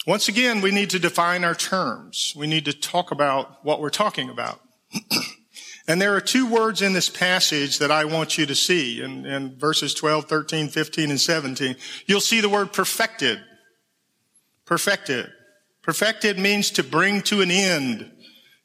Once 0.05 0.27
again, 0.27 0.61
we 0.61 0.71
need 0.71 0.89
to 0.91 0.99
define 0.99 1.43
our 1.43 1.55
terms. 1.55 2.33
We 2.35 2.47
need 2.47 2.65
to 2.65 2.73
talk 2.73 3.11
about 3.11 3.63
what 3.65 3.81
we're 3.81 3.89
talking 3.89 4.29
about. 4.29 4.61
And 5.89 5.99
there 5.99 6.15
are 6.15 6.21
two 6.21 6.45
words 6.45 6.83
in 6.83 6.93
this 6.93 7.09
passage 7.09 7.79
that 7.79 7.89
I 7.89 8.05
want 8.05 8.37
you 8.37 8.45
to 8.45 8.53
see 8.53 9.01
in, 9.01 9.25
in, 9.25 9.57
verses 9.57 9.95
12, 9.95 10.25
13, 10.25 10.67
15, 10.67 11.09
and 11.09 11.19
17. 11.19 11.75
You'll 12.05 12.21
see 12.21 12.41
the 12.41 12.47
word 12.47 12.71
perfected. 12.71 13.39
Perfected. 14.65 15.31
Perfected 15.81 16.37
means 16.37 16.69
to 16.69 16.83
bring 16.83 17.23
to 17.23 17.41
an 17.41 17.49
end, 17.49 18.11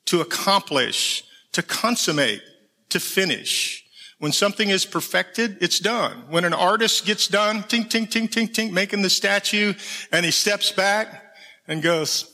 to 0.05 0.21
accomplish, 0.21 1.25
to 1.53 1.63
consummate, 1.63 2.43
to 2.91 3.01
finish. 3.01 3.87
When 4.19 4.33
something 4.33 4.69
is 4.69 4.85
perfected, 4.85 5.57
it's 5.63 5.79
done. 5.79 6.25
When 6.29 6.45
an 6.45 6.53
artist 6.53 7.07
gets 7.07 7.27
done, 7.27 7.63
tink, 7.63 7.89
tink, 7.89 8.11
tink, 8.11 8.29
tink, 8.29 8.53
tink, 8.53 8.71
making 8.71 9.01
the 9.01 9.09
statue, 9.09 9.73
and 10.13 10.27
he 10.27 10.31
steps 10.31 10.73
back 10.73 11.35
and 11.67 11.81
goes, 11.81 12.31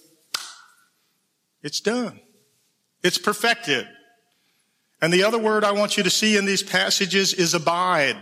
it's 1.63 1.79
done. 1.79 2.19
It's 3.05 3.19
perfected. 3.19 3.87
And 5.03 5.13
the 5.13 5.25
other 5.25 5.39
word 5.39 5.65
I 5.65 5.73
want 5.73 5.97
you 5.97 6.03
to 6.03 6.11
see 6.11 6.37
in 6.37 6.45
these 6.45 6.63
passages 6.63 7.33
is 7.33 7.55
abide. 7.55 8.17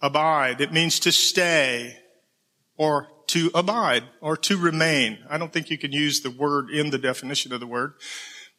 Abide. 0.00 0.60
It 0.60 0.72
means 0.72 1.00
to 1.00 1.12
stay 1.12 1.96
or 2.76 3.08
to 3.28 3.50
abide 3.54 4.04
or 4.20 4.36
to 4.36 4.56
remain. 4.56 5.18
I 5.28 5.38
don't 5.38 5.52
think 5.52 5.70
you 5.70 5.78
can 5.78 5.92
use 5.92 6.20
the 6.20 6.30
word 6.30 6.70
in 6.70 6.90
the 6.90 6.98
definition 6.98 7.52
of 7.52 7.60
the 7.60 7.66
word, 7.66 7.94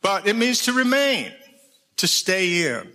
but 0.01 0.27
it 0.27 0.35
means 0.35 0.63
to 0.63 0.73
remain, 0.73 1.31
to 1.97 2.07
stay 2.07 2.67
in. 2.67 2.93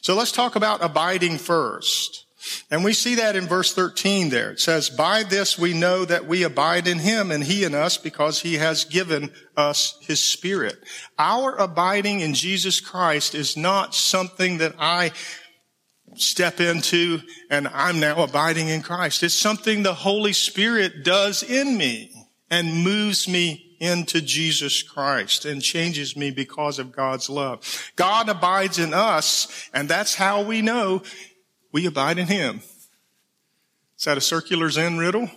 So 0.00 0.14
let's 0.14 0.32
talk 0.32 0.56
about 0.56 0.82
abiding 0.82 1.38
first. 1.38 2.24
And 2.70 2.84
we 2.84 2.92
see 2.92 3.16
that 3.16 3.36
in 3.36 3.46
verse 3.46 3.74
13 3.74 4.30
there. 4.30 4.52
It 4.52 4.60
says, 4.60 4.88
by 4.88 5.22
this 5.22 5.58
we 5.58 5.74
know 5.74 6.04
that 6.04 6.26
we 6.26 6.42
abide 6.42 6.86
in 6.86 6.98
him 6.98 7.30
and 7.30 7.44
he 7.44 7.64
in 7.64 7.74
us 7.74 7.98
because 7.98 8.40
he 8.40 8.54
has 8.54 8.84
given 8.84 9.30
us 9.56 9.98
his 10.00 10.20
spirit. 10.20 10.78
Our 11.18 11.56
abiding 11.56 12.20
in 12.20 12.34
Jesus 12.34 12.80
Christ 12.80 13.34
is 13.34 13.56
not 13.56 13.94
something 13.94 14.58
that 14.58 14.74
I 14.78 15.12
step 16.16 16.60
into 16.60 17.20
and 17.50 17.68
I'm 17.68 18.00
now 18.00 18.22
abiding 18.22 18.68
in 18.68 18.82
Christ. 18.82 19.22
It's 19.22 19.34
something 19.34 19.82
the 19.82 19.94
Holy 19.94 20.32
Spirit 20.32 21.04
does 21.04 21.42
in 21.42 21.76
me 21.76 22.12
and 22.50 22.84
moves 22.84 23.28
me 23.28 23.76
into 23.80 24.20
Jesus 24.20 24.82
Christ 24.82 25.46
and 25.46 25.62
changes 25.62 26.14
me 26.16 26.30
because 26.30 26.78
of 26.78 26.92
God's 26.92 27.30
love. 27.30 27.92
God 27.96 28.28
abides 28.28 28.78
in 28.78 28.92
us 28.92 29.68
and 29.72 29.88
that's 29.88 30.14
how 30.14 30.42
we 30.42 30.62
know 30.62 31.02
we 31.72 31.86
abide 31.86 32.18
in 32.18 32.26
him. 32.26 32.60
Is 33.98 34.04
that 34.04 34.18
a 34.18 34.20
circular 34.20 34.70
Zen 34.70 34.98
riddle? 34.98 35.30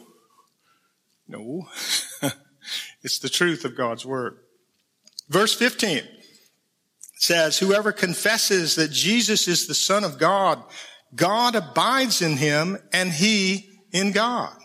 No. 1.27 1.67
it's 3.03 3.19
the 3.19 3.29
truth 3.29 3.65
of 3.65 3.75
God's 3.75 4.05
word. 4.05 4.37
Verse 5.29 5.53
15 5.53 6.01
says, 7.15 7.59
whoever 7.59 7.91
confesses 7.91 8.75
that 8.75 8.91
Jesus 8.91 9.47
is 9.47 9.67
the 9.67 9.73
son 9.73 10.03
of 10.03 10.17
God, 10.17 10.63
God 11.15 11.55
abides 11.55 12.21
in 12.21 12.37
him 12.37 12.77
and 12.91 13.11
he 13.11 13.69
in 13.91 14.11
God. 14.11 14.55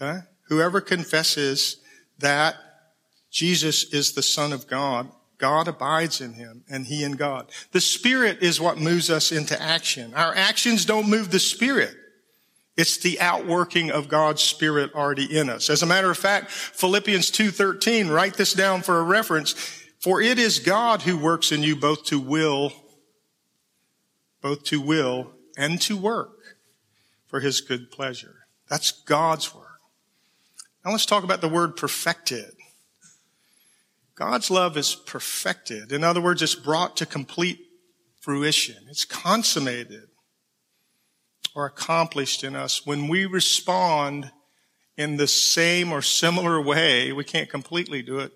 Okay? 0.00 0.20
Whoever 0.48 0.80
confesses 0.80 1.78
that 2.18 2.56
Jesus 3.30 3.92
is 3.92 4.12
the 4.12 4.22
Son 4.22 4.52
of 4.52 4.66
God, 4.66 5.10
God 5.38 5.68
abides 5.68 6.20
in 6.20 6.34
him 6.34 6.64
and 6.68 6.86
he 6.86 7.04
in 7.04 7.12
God. 7.12 7.50
The 7.72 7.80
Spirit 7.80 8.42
is 8.42 8.60
what 8.60 8.78
moves 8.78 9.08
us 9.08 9.32
into 9.32 9.60
action. 9.60 10.12
Our 10.14 10.34
actions 10.34 10.84
don't 10.84 11.08
move 11.08 11.30
the 11.30 11.38
Spirit. 11.38 11.94
It's 12.76 12.98
the 12.98 13.20
outworking 13.20 13.90
of 13.90 14.08
God's 14.08 14.42
Spirit 14.42 14.94
already 14.94 15.36
in 15.36 15.48
us. 15.48 15.70
As 15.70 15.82
a 15.82 15.86
matter 15.86 16.10
of 16.10 16.18
fact, 16.18 16.50
Philippians 16.50 17.30
2.13, 17.30 18.10
write 18.10 18.34
this 18.34 18.52
down 18.52 18.82
for 18.82 18.98
a 18.98 19.02
reference. 19.02 19.54
For 20.00 20.20
it 20.20 20.38
is 20.38 20.60
God 20.60 21.02
who 21.02 21.18
works 21.18 21.50
in 21.50 21.62
you 21.62 21.74
both 21.74 22.04
to 22.04 22.20
will, 22.20 22.72
both 24.40 24.62
to 24.64 24.80
will 24.80 25.32
and 25.56 25.80
to 25.82 25.96
work 25.96 26.56
for 27.26 27.40
his 27.40 27.60
good 27.60 27.90
pleasure. 27.90 28.46
That's 28.68 28.92
God's 28.92 29.54
work. 29.54 29.80
Now 30.84 30.92
let's 30.92 31.06
talk 31.06 31.24
about 31.24 31.40
the 31.40 31.48
word 31.48 31.76
perfected. 31.76 32.52
God's 34.18 34.50
love 34.50 34.76
is 34.76 34.96
perfected. 34.96 35.92
In 35.92 36.02
other 36.02 36.20
words, 36.20 36.42
it's 36.42 36.56
brought 36.56 36.96
to 36.96 37.06
complete 37.06 37.60
fruition. 38.20 38.74
It's 38.90 39.04
consummated 39.04 40.08
or 41.54 41.66
accomplished 41.66 42.42
in 42.42 42.56
us 42.56 42.84
when 42.84 43.06
we 43.06 43.26
respond 43.26 44.32
in 44.96 45.18
the 45.18 45.28
same 45.28 45.92
or 45.92 46.02
similar 46.02 46.60
way. 46.60 47.12
We 47.12 47.22
can't 47.22 47.48
completely 47.48 48.02
do 48.02 48.18
it, 48.18 48.32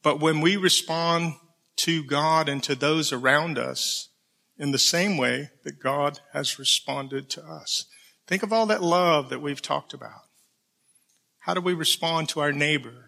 but 0.00 0.20
when 0.20 0.40
we 0.40 0.56
respond 0.56 1.34
to 1.78 2.04
God 2.04 2.48
and 2.48 2.62
to 2.62 2.76
those 2.76 3.12
around 3.12 3.58
us 3.58 4.08
in 4.56 4.70
the 4.70 4.78
same 4.78 5.16
way 5.16 5.50
that 5.64 5.82
God 5.82 6.20
has 6.34 6.56
responded 6.56 7.28
to 7.30 7.44
us. 7.44 7.86
Think 8.28 8.44
of 8.44 8.52
all 8.52 8.66
that 8.66 8.82
love 8.82 9.28
that 9.30 9.42
we've 9.42 9.60
talked 9.60 9.92
about. 9.92 10.22
How 11.40 11.54
do 11.54 11.60
we 11.60 11.74
respond 11.74 12.28
to 12.28 12.40
our 12.40 12.52
neighbor? 12.52 13.05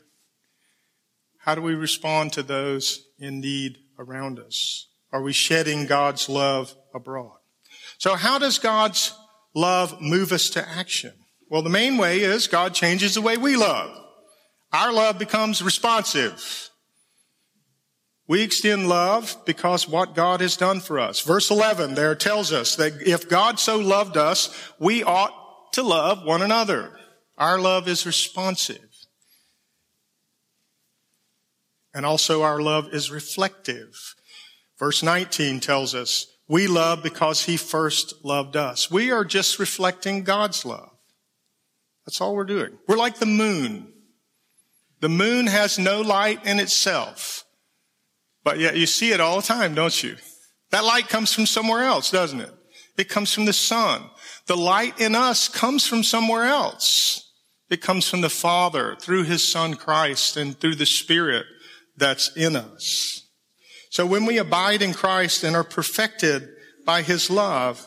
How 1.48 1.54
do 1.54 1.62
we 1.62 1.74
respond 1.74 2.34
to 2.34 2.42
those 2.42 3.06
in 3.18 3.40
need 3.40 3.78
around 3.98 4.38
us? 4.38 4.86
Are 5.14 5.22
we 5.22 5.32
shedding 5.32 5.86
God's 5.86 6.28
love 6.28 6.76
abroad? 6.94 7.38
So 7.96 8.16
how 8.16 8.38
does 8.38 8.58
God's 8.58 9.14
love 9.54 9.98
move 9.98 10.30
us 10.30 10.50
to 10.50 10.68
action? 10.68 11.14
Well, 11.48 11.62
the 11.62 11.70
main 11.70 11.96
way 11.96 12.20
is 12.20 12.48
God 12.48 12.74
changes 12.74 13.14
the 13.14 13.22
way 13.22 13.38
we 13.38 13.56
love. 13.56 13.98
Our 14.74 14.92
love 14.92 15.18
becomes 15.18 15.62
responsive. 15.62 16.68
We 18.26 18.42
extend 18.42 18.86
love 18.86 19.34
because 19.46 19.88
what 19.88 20.14
God 20.14 20.42
has 20.42 20.54
done 20.54 20.80
for 20.80 21.00
us. 21.00 21.20
Verse 21.20 21.50
11 21.50 21.94
there 21.94 22.14
tells 22.14 22.52
us 22.52 22.76
that 22.76 23.00
if 23.00 23.26
God 23.26 23.58
so 23.58 23.78
loved 23.78 24.18
us, 24.18 24.54
we 24.78 25.02
ought 25.02 25.72
to 25.72 25.82
love 25.82 26.26
one 26.26 26.42
another. 26.42 26.92
Our 27.38 27.58
love 27.58 27.88
is 27.88 28.04
responsive. 28.04 28.87
And 31.94 32.04
also 32.04 32.42
our 32.42 32.60
love 32.60 32.92
is 32.92 33.10
reflective. 33.10 34.14
Verse 34.78 35.02
19 35.02 35.60
tells 35.60 35.94
us, 35.94 36.26
we 36.48 36.66
love 36.66 37.02
because 37.02 37.44
he 37.44 37.56
first 37.56 38.24
loved 38.24 38.56
us. 38.56 38.90
We 38.90 39.10
are 39.10 39.24
just 39.24 39.58
reflecting 39.58 40.24
God's 40.24 40.64
love. 40.64 40.90
That's 42.06 42.20
all 42.20 42.34
we're 42.34 42.44
doing. 42.44 42.78
We're 42.86 42.96
like 42.96 43.18
the 43.18 43.26
moon. 43.26 43.92
The 45.00 45.10
moon 45.10 45.46
has 45.46 45.78
no 45.78 46.00
light 46.00 46.44
in 46.46 46.58
itself, 46.58 47.44
but 48.42 48.58
yet 48.58 48.76
you 48.76 48.86
see 48.86 49.12
it 49.12 49.20
all 49.20 49.36
the 49.36 49.46
time, 49.46 49.74
don't 49.74 50.02
you? 50.02 50.16
That 50.70 50.84
light 50.84 51.08
comes 51.08 51.32
from 51.32 51.46
somewhere 51.46 51.84
else, 51.84 52.10
doesn't 52.10 52.40
it? 52.40 52.52
It 52.96 53.08
comes 53.08 53.32
from 53.32 53.44
the 53.44 53.52
sun. 53.52 54.10
The 54.46 54.56
light 54.56 55.00
in 55.00 55.14
us 55.14 55.48
comes 55.48 55.86
from 55.86 56.02
somewhere 56.02 56.46
else. 56.46 57.30
It 57.70 57.82
comes 57.82 58.08
from 58.08 58.22
the 58.22 58.30
Father 58.30 58.96
through 58.98 59.24
his 59.24 59.46
son 59.46 59.74
Christ 59.74 60.36
and 60.36 60.58
through 60.58 60.76
the 60.76 60.86
Spirit 60.86 61.44
that's 61.98 62.34
in 62.36 62.56
us. 62.56 63.26
So 63.90 64.06
when 64.06 64.26
we 64.26 64.38
abide 64.38 64.82
in 64.82 64.94
Christ 64.94 65.42
and 65.44 65.56
are 65.56 65.64
perfected 65.64 66.48
by 66.84 67.02
his 67.02 67.30
love, 67.30 67.86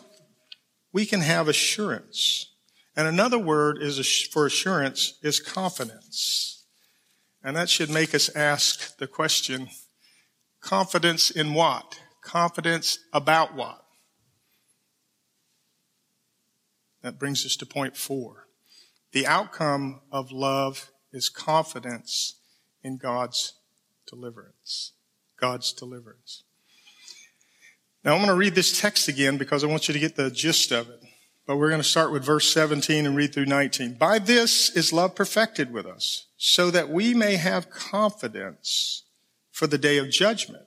we 0.92 1.06
can 1.06 1.22
have 1.22 1.48
assurance. 1.48 2.54
And 2.96 3.08
another 3.08 3.40
word 3.40 3.78
is 3.82 4.28
for 4.32 4.46
assurance 4.46 5.18
is 5.24 5.40
confidence. 5.40 6.66
And 7.44 7.56
that 7.56 7.70
should 7.70 7.90
make 7.90 8.14
us 8.14 8.30
ask 8.36 8.98
the 8.98 9.08
question, 9.08 9.70
confidence 10.60 11.32
in 11.32 11.54
what? 11.54 12.00
Confidence 12.22 13.00
about 13.14 13.56
what? 13.56 13.84
That 17.02 17.18
brings 17.18 17.46
us 17.46 17.56
to 17.56 17.66
point 17.66 17.98
four. 17.98 18.48
The 19.12 19.26
outcome 19.26 20.02
of 20.12 20.32
love 20.32 20.92
is 21.12 21.30
confidence 21.30 22.36
in 22.84 22.98
God's 22.98 23.54
deliverance. 24.12 24.92
God's 25.40 25.74
deliverance. 25.74 26.44
Now 28.04 28.14
I'm 28.14 28.20
going 28.20 28.30
to 28.30 28.36
read 28.36 28.56
this 28.56 28.80
text 28.80 29.08
again 29.08 29.38
because 29.38 29.64
I 29.64 29.68
want 29.68 29.88
you 29.88 29.94
to 29.94 30.00
get 30.00 30.16
the 30.16 30.30
gist 30.30 30.72
of 30.72 30.90
it. 30.90 31.00
But 31.48 31.58
we're 31.58 31.70
going 31.70 31.82
to 31.82 31.88
start 31.88 32.12
with 32.12 32.24
verse 32.24 32.52
17 32.54 33.06
and 33.06 33.16
read 33.16 33.34
through 33.34 33.46
19. 33.46 33.96
By 33.96 34.20
this 34.20 34.70
is 34.76 34.94
love 34.94 35.16
perfected 35.16 35.72
with 35.74 35.86
us, 35.86 36.28
so 36.38 36.70
that 36.72 36.90
we 36.90 37.14
may 37.14 37.36
have 37.36 37.72
confidence 37.72 39.04
for 39.50 39.66
the 39.66 39.78
day 39.78 39.98
of 39.98 40.12
judgment. 40.12 40.66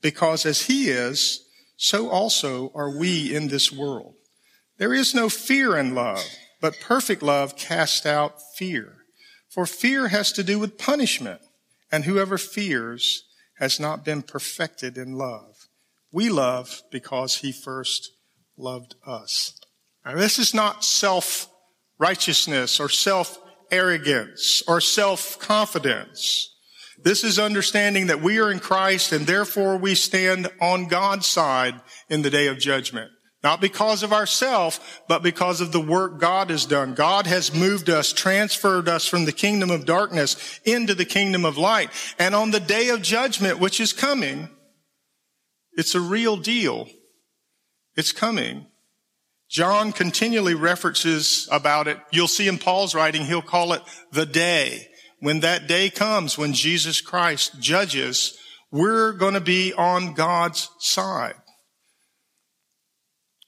Because 0.00 0.44
as 0.44 0.62
he 0.62 0.88
is, 0.88 1.44
so 1.76 2.08
also 2.08 2.72
are 2.74 2.96
we 2.96 3.34
in 3.34 3.48
this 3.48 3.70
world. 3.70 4.14
There 4.78 4.94
is 4.94 5.14
no 5.14 5.28
fear 5.28 5.76
in 5.76 5.94
love, 5.94 6.24
but 6.60 6.80
perfect 6.80 7.22
love 7.22 7.56
casts 7.56 8.04
out 8.04 8.42
fear. 8.56 8.96
For 9.48 9.64
fear 9.64 10.08
has 10.08 10.32
to 10.32 10.44
do 10.44 10.58
with 10.58 10.76
punishment 10.76 11.40
and 11.90 12.04
whoever 12.04 12.38
fears 12.38 13.24
has 13.58 13.80
not 13.80 14.04
been 14.04 14.22
perfected 14.22 14.96
in 14.96 15.14
love. 15.14 15.68
We 16.12 16.28
love 16.28 16.82
because 16.90 17.36
he 17.36 17.52
first 17.52 18.10
loved 18.56 18.94
us. 19.06 19.58
Now, 20.04 20.14
this 20.14 20.38
is 20.38 20.54
not 20.54 20.84
self 20.84 21.48
righteousness 21.98 22.80
or 22.80 22.88
self 22.88 23.38
arrogance 23.70 24.62
or 24.66 24.80
self 24.80 25.38
confidence. 25.38 26.54
This 27.02 27.22
is 27.22 27.38
understanding 27.38 28.08
that 28.08 28.22
we 28.22 28.40
are 28.40 28.50
in 28.50 28.58
Christ 28.58 29.12
and 29.12 29.26
therefore 29.26 29.76
we 29.76 29.94
stand 29.94 30.48
on 30.60 30.88
God's 30.88 31.26
side 31.26 31.80
in 32.08 32.22
the 32.22 32.30
day 32.30 32.48
of 32.48 32.58
judgment. 32.58 33.10
Not 33.42 33.60
because 33.60 34.02
of 34.02 34.12
ourselves, 34.12 34.80
but 35.06 35.22
because 35.22 35.60
of 35.60 35.70
the 35.70 35.80
work 35.80 36.18
God 36.18 36.50
has 36.50 36.66
done. 36.66 36.94
God 36.94 37.26
has 37.28 37.54
moved 37.54 37.88
us, 37.88 38.12
transferred 38.12 38.88
us 38.88 39.06
from 39.06 39.26
the 39.26 39.32
kingdom 39.32 39.70
of 39.70 39.86
darkness 39.86 40.60
into 40.64 40.92
the 40.94 41.04
kingdom 41.04 41.44
of 41.44 41.56
light. 41.56 41.90
And 42.18 42.34
on 42.34 42.50
the 42.50 42.60
day 42.60 42.88
of 42.88 43.00
judgment, 43.00 43.60
which 43.60 43.80
is 43.80 43.92
coming, 43.92 44.48
it's 45.74 45.94
a 45.94 46.00
real 46.00 46.36
deal. 46.36 46.88
It's 47.96 48.10
coming. 48.10 48.66
John 49.48 49.92
continually 49.92 50.54
references 50.54 51.48
about 51.52 51.86
it. 51.86 51.98
You'll 52.10 52.26
see 52.26 52.48
in 52.48 52.58
Paul's 52.58 52.94
writing, 52.94 53.24
he'll 53.24 53.40
call 53.40 53.72
it 53.72 53.82
the 54.10 54.26
day. 54.26 54.88
When 55.20 55.40
that 55.40 55.68
day 55.68 55.90
comes, 55.90 56.36
when 56.36 56.52
Jesus 56.52 57.00
Christ 57.00 57.60
judges, 57.60 58.36
we're 58.72 59.12
going 59.12 59.34
to 59.34 59.40
be 59.40 59.72
on 59.72 60.14
God's 60.14 60.68
side 60.80 61.34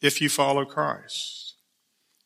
if 0.01 0.21
you 0.21 0.29
follow 0.29 0.65
Christ. 0.65 1.41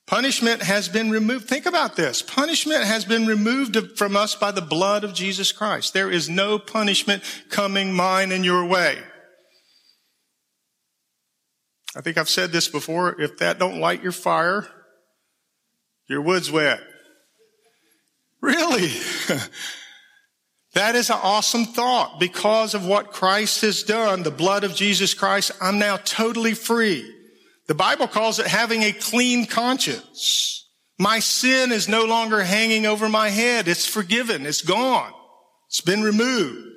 Punishment 0.07 0.63
has 0.63 0.89
been 0.89 1.11
removed. 1.11 1.49
Think 1.49 1.65
about 1.65 1.97
this. 1.97 2.21
Punishment 2.21 2.85
has 2.85 3.07
been 3.07 3.27
removed 3.27 3.97
from 3.97 4.17
us 4.17 4.35
by 4.35 4.51
the 4.51 4.61
blood 4.61 5.03
of 5.03 5.15
Jesus 5.15 5.51
Christ. 5.51 5.95
There 5.95 6.11
is 6.11 6.29
no 6.29 6.59
punishment 6.59 7.23
coming 7.49 7.93
mine 7.93 8.31
and 8.31 8.45
your 8.45 8.67
way. 8.67 8.99
I 11.97 12.03
think 12.03 12.19
I've 12.19 12.29
said 12.29 12.53
this 12.53 12.69
before. 12.69 13.19
If 13.21 13.39
that 13.39 13.59
don't 13.59 13.81
light 13.81 14.03
your 14.03 14.13
fire, 14.13 14.69
your 16.07 16.21
wood's 16.21 16.51
wet. 16.51 16.81
Really? 18.43 18.89
that 20.75 20.97
is 20.97 21.09
an 21.09 21.19
awesome 21.23 21.65
thought. 21.65 22.21
Because 22.21 22.75
of 22.75 22.87
what 22.87 23.11
Christ 23.13 23.63
has 23.63 23.83
done, 23.83 24.23
the 24.23 24.31
blood 24.31 24.65
of 24.65 24.75
Jesus 24.75 25.15
Christ, 25.15 25.53
I'm 25.63 25.79
now 25.79 25.97
totally 25.97 26.53
free. 26.53 27.13
The 27.66 27.74
Bible 27.74 28.07
calls 28.07 28.38
it 28.38 28.46
having 28.46 28.83
a 28.83 28.92
clean 28.92 29.46
conscience. 29.46 30.68
My 30.98 31.18
sin 31.18 31.72
is 31.72 31.88
no 31.88 32.05
longer 32.05 32.42
hanging 32.42 32.87
over 32.87 33.09
my 33.09 33.31
head. 33.31 33.68
It's 33.68 33.87
forgiven. 33.87 34.46
It's 34.46 34.62
gone. 34.62 35.12
It's 35.68 35.81
been 35.81 36.03
removed. 36.03 36.68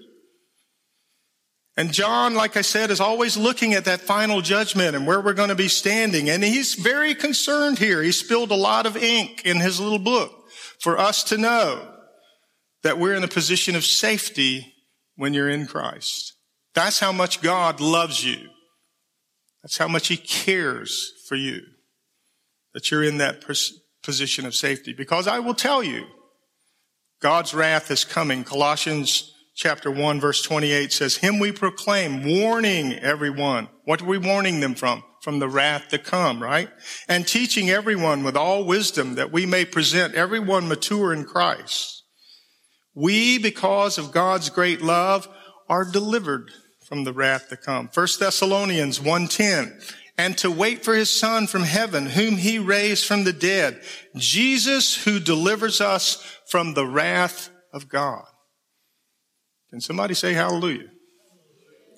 And 1.75 1.93
John, 1.93 2.33
like 2.33 2.57
I 2.57 2.61
said, 2.61 2.89
is 2.89 2.99
always 2.99 3.37
looking 3.37 3.75
at 3.75 3.85
that 3.85 4.01
final 4.01 4.41
judgment 4.41 4.95
and 4.95 5.05
where 5.05 5.21
we're 5.21 5.33
going 5.33 5.49
to 5.49 5.55
be 5.55 5.67
standing. 5.67 6.27
And 6.27 6.43
he's 6.43 6.73
very 6.73 7.13
concerned 7.13 7.77
here. 7.77 8.01
He 8.01 8.11
spilled 8.11 8.49
a 8.49 8.55
lot 8.55 8.87
of 8.87 8.97
ink 8.97 9.43
in 9.45 9.59
his 9.59 9.79
little 9.79 9.99
book 9.99 10.31
for 10.79 10.97
us 10.97 11.23
to 11.25 11.37
know 11.37 11.93
that 12.81 12.97
we're 12.97 13.13
in 13.13 13.23
a 13.23 13.27
position 13.27 13.75
of 13.75 13.85
safety 13.85 14.73
when 15.17 15.35
you're 15.35 15.49
in 15.49 15.67
Christ. 15.67 16.33
That's 16.73 16.99
how 16.99 17.11
much 17.11 17.41
God 17.41 17.79
loves 17.79 18.25
you. 18.25 18.49
That's 19.63 19.77
how 19.77 19.87
much 19.87 20.07
he 20.07 20.17
cares 20.17 21.11
for 21.27 21.35
you, 21.35 21.61
that 22.73 22.89
you're 22.91 23.03
in 23.03 23.17
that 23.17 23.43
position 24.03 24.45
of 24.45 24.55
safety. 24.55 24.93
Because 24.93 25.27
I 25.27 25.39
will 25.39 25.53
tell 25.53 25.83
you, 25.83 26.05
God's 27.21 27.53
wrath 27.53 27.89
is 27.89 28.05
coming. 28.05 28.43
Colossians 28.43 29.33
chapter 29.55 29.89
1 29.89 30.19
verse 30.21 30.41
28 30.43 30.93
says, 30.93 31.17
Him 31.17 31.39
we 31.39 31.51
proclaim, 31.51 32.23
warning 32.23 32.93
everyone. 32.93 33.67
What 33.85 34.01
are 34.01 34.05
we 34.05 34.17
warning 34.17 34.59
them 34.59 34.75
from? 34.75 35.03
From 35.21 35.39
the 35.39 35.49
wrath 35.49 35.89
to 35.89 35.97
come, 35.97 36.41
right? 36.41 36.69
And 37.09 37.27
teaching 37.27 37.69
everyone 37.69 38.23
with 38.23 38.37
all 38.37 38.63
wisdom 38.63 39.15
that 39.15 39.31
we 39.31 39.45
may 39.45 39.65
present 39.65 40.13
everyone 40.13 40.67
mature 40.67 41.11
in 41.11 41.25
Christ. 41.25 42.03
We, 42.93 43.37
because 43.37 43.97
of 43.97 44.11
God's 44.11 44.49
great 44.49 44.81
love, 44.81 45.27
are 45.67 45.83
delivered 45.83 46.51
from 46.87 47.03
the 47.03 47.11
wrath 47.11 47.49
to 47.49 47.57
come. 47.57 47.89
1 47.93 48.07
Thessalonians 48.19 48.99
1.10 48.99 49.93
and 50.17 50.37
to 50.37 50.49
wait 50.49 50.83
for 50.83 50.95
his 50.95 51.09
son 51.09 51.45
from 51.45 51.63
heaven, 51.63 52.07
whom 52.07 52.37
he 52.37 52.57
raised 52.57 53.05
from 53.05 53.25
the 53.25 53.33
dead, 53.33 53.81
Jesus 54.15 55.03
who 55.03 55.19
delivers 55.19 55.81
us 55.81 56.23
from 56.47 56.73
the 56.73 56.87
wrath 56.87 57.49
of 57.73 57.89
God. 57.89 58.23
Can 59.69 59.81
somebody 59.81 60.13
say 60.13 60.33
hallelujah? 60.33 60.87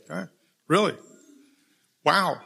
Okay. 0.10 0.30
Really? 0.68 0.96
Wow. 2.04 2.42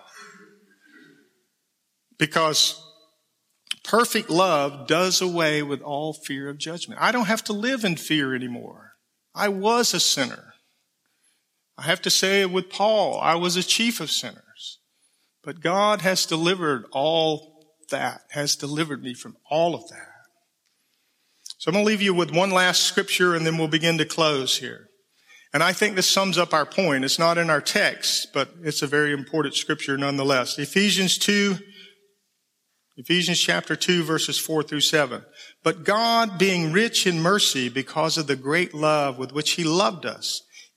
Because 2.19 2.79
perfect 3.86 4.29
love 4.29 4.86
does 4.88 5.21
away 5.21 5.63
with 5.63 5.82
all 5.82 6.13
fear 6.13 6.49
of 6.49 6.58
judgment. 6.58 7.01
I 7.01 7.13
don't 7.13 7.27
have 7.27 7.43
to 7.45 7.53
live 7.53 7.86
in 7.86 7.95
fear 7.95 8.36
anymore. 8.36 8.91
I 9.34 9.47
was 9.47 9.93
a 9.93 9.99
sinner. 9.99 10.53
I 11.78 11.84
have 11.84 12.02
to 12.04 12.10
say 12.10 12.46
with 12.46 12.70
Paul, 12.70 13.20
I 13.20 13.36
was 13.36 13.56
a 13.56 13.64
chief 13.64 14.00
of 14.00 14.12
sinners. 14.12 14.80
But 15.44 15.62
God 15.62 16.02
has 16.02 16.26
delivered 16.26 16.86
all 16.92 17.76
that, 17.90 18.22
has 18.32 18.56
delivered 18.56 19.04
me 19.04 19.14
from 19.14 19.36
all 19.50 19.76
of 19.76 19.88
that. 19.90 20.08
So 21.58 21.70
I'm 21.70 21.74
going 21.74 21.86
to 21.86 21.88
leave 21.88 22.02
you 22.02 22.14
with 22.14 22.32
one 22.32 22.52
last 22.52 22.84
scripture 22.84 23.36
and 23.36 23.46
then 23.46 23.58
we'll 23.58 23.68
begin 23.68 23.98
to 23.98 24.06
close 24.06 24.58
here. 24.58 24.88
And 25.54 25.62
I 25.62 25.72
think 25.72 25.96
this 25.96 26.10
sums 26.10 26.38
up 26.38 26.54
our 26.54 26.66
point. 26.66 27.06
It's 27.06 27.20
not 27.20 27.38
in 27.38 27.50
our 27.50 27.62
text, 27.62 28.34
but 28.34 28.50
it's 28.64 28.82
a 28.82 28.88
very 28.88 29.14
important 29.14 29.56
scripture 29.56 29.98
nonetheless. 29.98 30.58
Ephesians 30.58 31.18
2, 31.18 31.58
Ephesians 32.98 33.40
chapter 33.40 33.76
2 33.76 34.04
verses 34.04 34.40
4 34.40 34.64
through 34.64 34.82
7. 34.82 35.24
But 35.64 35.84
God 35.84 36.38
being 36.38 36.72
rich 36.72 37.06
in 37.06 37.22
mercy 37.22 37.70
because 37.70 38.18
of 38.18 38.28
the 38.28 38.36
great 38.36 38.74
love 38.74 39.18
with 39.18 39.32
which 39.32 39.52
he 39.52 39.64
loved 39.64 40.06
us, 40.06 40.42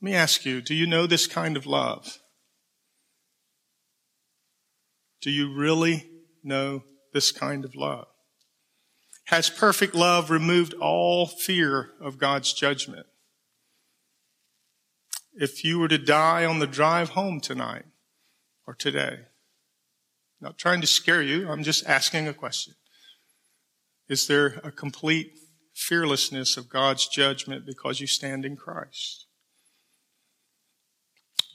Let 0.00 0.10
me 0.10 0.14
ask 0.14 0.44
you, 0.44 0.60
do 0.60 0.74
you 0.74 0.86
know 0.86 1.06
this 1.06 1.26
kind 1.26 1.56
of 1.56 1.66
love? 1.66 2.18
Do 5.22 5.30
you 5.30 5.54
really 5.54 6.08
know 6.44 6.84
this 7.12 7.32
kind 7.32 7.64
of 7.64 7.74
love? 7.74 8.06
Has 9.26 9.50
perfect 9.50 9.94
love 9.94 10.30
removed 10.30 10.74
all 10.74 11.26
fear 11.26 11.90
of 12.00 12.18
God's 12.18 12.52
judgment? 12.52 13.06
If 15.32 15.64
you 15.64 15.78
were 15.78 15.88
to 15.88 15.98
die 15.98 16.44
on 16.44 16.60
the 16.60 16.66
drive 16.66 17.10
home 17.10 17.40
tonight 17.40 17.86
or 18.66 18.74
today, 18.74 19.20
not 20.40 20.58
trying 20.58 20.80
to 20.82 20.86
scare 20.86 21.22
you, 21.22 21.48
I'm 21.48 21.62
just 21.62 21.86
asking 21.86 22.28
a 22.28 22.34
question. 22.34 22.74
Is 24.08 24.26
there 24.26 24.60
a 24.62 24.70
complete 24.70 25.32
fearlessness 25.74 26.56
of 26.56 26.68
God's 26.68 27.08
judgment 27.08 27.66
because 27.66 28.00
you 28.00 28.06
stand 28.06 28.44
in 28.44 28.56
Christ? 28.56 29.26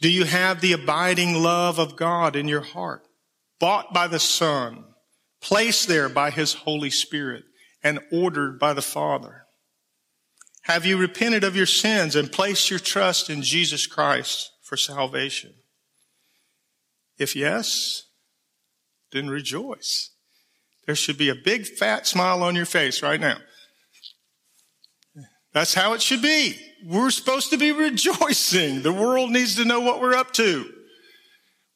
Do 0.01 0.09
you 0.09 0.25
have 0.25 0.59
the 0.59 0.73
abiding 0.73 1.41
love 1.41 1.79
of 1.79 1.95
God 1.95 2.35
in 2.35 2.47
your 2.47 2.61
heart? 2.61 3.07
bought 3.61 3.93
by 3.93 4.07
the 4.07 4.19
Son, 4.19 4.83
placed 5.39 5.87
there 5.87 6.09
by 6.09 6.31
His 6.31 6.53
Holy 6.53 6.89
Spirit, 6.89 7.43
and 7.81 7.99
ordered 8.11 8.59
by 8.59 8.73
the 8.73 8.81
Father? 8.81 9.45
Have 10.63 10.85
you 10.85 10.97
repented 10.97 11.43
of 11.43 11.55
your 11.55 11.67
sins 11.67 12.15
and 12.15 12.31
placed 12.31 12.69
your 12.69 12.79
trust 12.79 13.29
in 13.29 13.43
Jesus 13.43 13.87
Christ 13.87 14.51
for 14.63 14.75
salvation? 14.75 15.53
If 17.17 17.35
yes, 17.35 18.03
then 19.11 19.29
rejoice. 19.29 20.09
There 20.87 20.95
should 20.95 21.17
be 21.17 21.29
a 21.29 21.35
big 21.35 21.67
fat 21.67 22.07
smile 22.07 22.41
on 22.41 22.55
your 22.55 22.65
face 22.65 23.03
right 23.03 23.19
now. 23.19 23.37
That's 25.53 25.73
how 25.73 25.93
it 25.93 26.01
should 26.01 26.21
be. 26.21 26.55
We're 26.85 27.11
supposed 27.11 27.49
to 27.51 27.57
be 27.57 27.71
rejoicing. 27.71 28.81
The 28.81 28.93
world 28.93 29.31
needs 29.31 29.55
to 29.55 29.65
know 29.65 29.81
what 29.81 30.01
we're 30.01 30.15
up 30.15 30.31
to. 30.33 30.71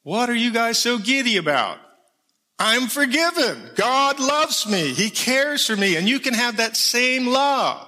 What 0.04 0.30
are 0.30 0.36
you 0.36 0.52
guys 0.52 0.80
so 0.80 0.98
giddy 0.98 1.38
about? 1.38 1.80
I'm 2.58 2.88
forgiven. 2.88 3.72
God 3.76 4.20
loves 4.20 4.66
me. 4.66 4.94
He 4.94 5.10
cares 5.10 5.66
for 5.66 5.76
me. 5.76 5.98
And 5.98 6.08
you 6.08 6.20
can 6.20 6.34
have 6.34 6.58
that 6.58 6.78
same 6.78 7.28
love. 7.28 7.88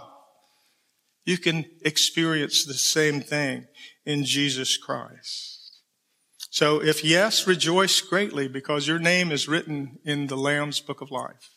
You 1.26 1.38
can 1.38 1.66
experience 1.84 2.66
the 2.66 2.74
same 2.74 3.22
thing 3.22 3.66
in 4.06 4.26
Jesus 4.26 4.78
Christ. 4.78 5.82
So 6.50 6.82
if 6.82 7.04
yes, 7.04 7.46
rejoice 7.46 8.02
greatly 8.02 8.48
because 8.48 8.88
your 8.88 9.00
name 9.00 9.32
is 9.32 9.48
written 9.48 10.00
in 10.04 10.28
the 10.28 10.38
Lamb's 10.38 10.80
book 10.80 11.02
of 11.02 11.12
life. 11.12 11.52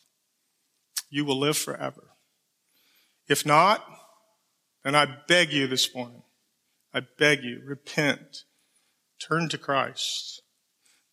You 1.08 1.24
will 1.24 1.38
live 1.38 1.56
forever. 1.56 2.10
If 3.28 3.46
not, 3.46 3.84
then 4.84 4.94
I 4.94 5.06
beg 5.28 5.52
you 5.52 5.66
this 5.66 5.94
morning, 5.94 6.22
I 6.94 7.02
beg 7.18 7.42
you, 7.42 7.60
repent, 7.64 8.44
turn 9.20 9.48
to 9.50 9.58
Christ. 9.58 10.42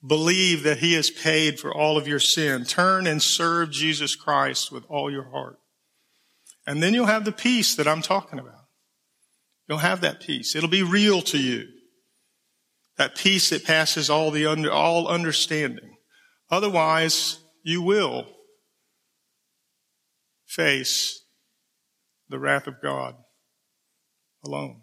Believe 0.06 0.64
that 0.64 0.78
he 0.78 0.94
has 0.94 1.10
paid 1.10 1.60
for 1.60 1.74
all 1.74 1.98
of 1.98 2.08
your 2.08 2.20
sin. 2.20 2.66
Turn 2.66 3.08
and 3.08 3.22
serve 3.22 3.72
Jesus 3.72 4.16
Christ 4.16 4.72
with 4.72 4.84
all 4.88 5.12
your 5.12 5.32
heart. 5.32 5.58
And 6.68 6.84
then 6.84 6.94
you'll 6.94 7.08
have 7.08 7.26
the 7.26 7.32
peace 7.32 7.76
that 7.76 7.88
I'm 7.88 8.02
talking 8.02 8.40
about. 8.40 8.66
You'll 9.68 9.80
have 9.80 10.02
that 10.02 10.22
peace. 10.22 10.56
It'll 10.56 10.70
be 10.70 10.84
real 10.84 11.22
to 11.24 11.38
you. 11.38 11.66
That 12.98 13.16
peace 13.16 13.50
that 13.50 13.66
passes 13.66 14.10
all 14.10 14.32
the 14.32 14.46
under, 14.46 14.72
all 14.72 15.08
understanding. 15.08 15.98
Otherwise, 16.50 17.40
you 17.64 17.82
will 17.82 18.28
face 20.46 21.24
the 22.30 22.40
wrath 22.40 22.68
of 22.68 22.82
God 22.82 23.16
alone. 24.48 24.82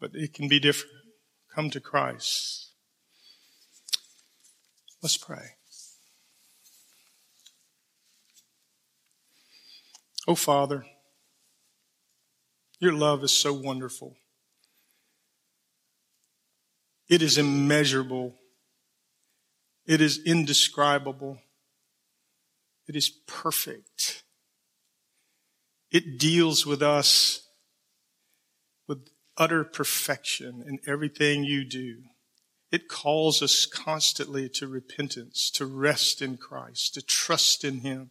But 0.00 0.10
it 0.14 0.34
can 0.34 0.48
be 0.48 0.60
different. 0.60 0.94
Come 1.54 1.70
to 1.70 1.80
Christ. 1.80 2.72
Let's 5.02 5.16
pray. 5.16 5.56
Oh, 10.28 10.34
Father, 10.34 10.84
your 12.78 12.92
love 12.92 13.24
is 13.24 13.32
so 13.32 13.52
wonderful. 13.52 14.16
It 17.08 17.22
is 17.22 17.38
immeasurable. 17.38 18.36
It 19.86 20.00
is 20.00 20.20
indescribable. 20.24 21.38
It 22.86 22.96
is 22.96 23.08
perfect. 23.26 24.22
It 25.90 26.18
deals 26.18 26.64
with 26.64 26.82
us 26.82 27.48
with 28.90 29.08
utter 29.38 29.62
perfection 29.62 30.64
in 30.66 30.80
everything 30.84 31.44
you 31.44 31.64
do. 31.64 32.02
It 32.72 32.88
calls 32.88 33.40
us 33.40 33.64
constantly 33.64 34.48
to 34.54 34.66
repentance, 34.66 35.48
to 35.54 35.64
rest 35.64 36.20
in 36.20 36.36
Christ, 36.36 36.94
to 36.94 37.02
trust 37.02 37.64
in 37.64 37.78
Him. 37.78 38.10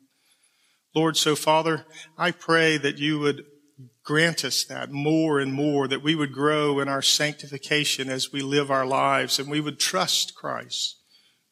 Lord, 0.95 1.17
so 1.17 1.35
Father, 1.35 1.85
I 2.17 2.31
pray 2.31 2.77
that 2.77 2.97
you 2.97 3.19
would 3.19 3.43
grant 4.05 4.45
us 4.45 4.63
that 4.63 4.89
more 4.89 5.39
and 5.39 5.53
more, 5.53 5.85
that 5.89 6.01
we 6.01 6.15
would 6.15 6.31
grow 6.31 6.79
in 6.79 6.87
our 6.87 7.01
sanctification 7.01 8.09
as 8.09 8.31
we 8.31 8.41
live 8.41 8.71
our 8.71 8.85
lives 8.85 9.37
and 9.37 9.51
we 9.51 9.59
would 9.59 9.79
trust 9.79 10.33
Christ 10.33 10.95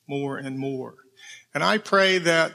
more 0.08 0.38
and 0.38 0.58
more. 0.58 0.96
And 1.54 1.66
I 1.66 1.80
pray 1.80 2.18
that 2.20 2.54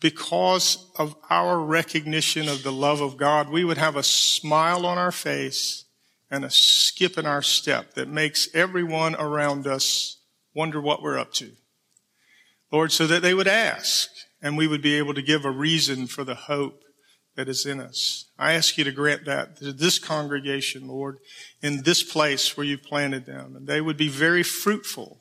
because 0.00 0.90
of 0.98 1.16
our 1.30 1.58
recognition 1.58 2.48
of 2.48 2.62
the 2.62 2.72
love 2.72 3.00
of 3.00 3.16
God, 3.16 3.48
we 3.48 3.64
would 3.64 3.78
have 3.78 3.96
a 3.96 4.02
smile 4.02 4.84
on 4.84 4.98
our 4.98 5.12
face 5.12 5.84
and 6.30 6.44
a 6.44 6.50
skip 6.50 7.16
in 7.16 7.26
our 7.26 7.42
step 7.42 7.94
that 7.94 8.08
makes 8.08 8.48
everyone 8.54 9.14
around 9.16 9.66
us 9.66 10.18
wonder 10.54 10.80
what 10.80 11.02
we're 11.02 11.18
up 11.18 11.32
to. 11.34 11.52
Lord, 12.72 12.92
so 12.92 13.06
that 13.06 13.22
they 13.22 13.34
would 13.34 13.48
ask 13.48 14.10
and 14.42 14.56
we 14.56 14.66
would 14.66 14.82
be 14.82 14.94
able 14.96 15.14
to 15.14 15.22
give 15.22 15.44
a 15.44 15.50
reason 15.50 16.06
for 16.06 16.24
the 16.24 16.34
hope 16.34 16.82
that 17.36 17.48
is 17.48 17.64
in 17.64 17.80
us. 17.80 18.26
I 18.38 18.52
ask 18.52 18.76
you 18.76 18.84
to 18.84 18.92
grant 18.92 19.24
that 19.26 19.56
to 19.58 19.72
this 19.72 19.98
congregation, 19.98 20.88
Lord, 20.88 21.18
in 21.62 21.82
this 21.82 22.02
place 22.02 22.56
where 22.56 22.66
you 22.66 22.78
planted 22.78 23.26
them, 23.26 23.54
and 23.54 23.66
they 23.66 23.80
would 23.80 23.96
be 23.96 24.08
very 24.08 24.42
fruitful 24.42 25.20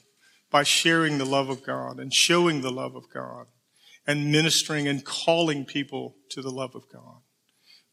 by 0.50 0.64
sharing 0.64 1.18
the 1.18 1.26
love 1.26 1.50
of 1.50 1.64
God 1.64 2.00
and 2.00 2.14
showing 2.14 2.62
the 2.62 2.72
love 2.72 2.96
of 2.96 3.10
God 3.14 3.48
and 4.08 4.32
ministering 4.32 4.88
and 4.88 5.04
calling 5.04 5.66
people 5.66 6.16
to 6.30 6.42
the 6.42 6.52
love 6.52 6.76
of 6.76 6.88
God. 6.92 7.22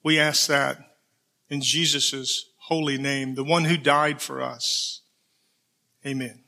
We 0.02 0.18
ask 0.18 0.46
that 0.48 0.78
in 1.48 1.60
Jesus' 1.60 2.50
holy 2.68 2.98
name, 2.98 3.34
the 3.34 3.44
one 3.44 3.64
who 3.64 3.76
died 3.76 4.20
for 4.22 4.42
us. 4.42 5.02
Amen. 6.06 6.44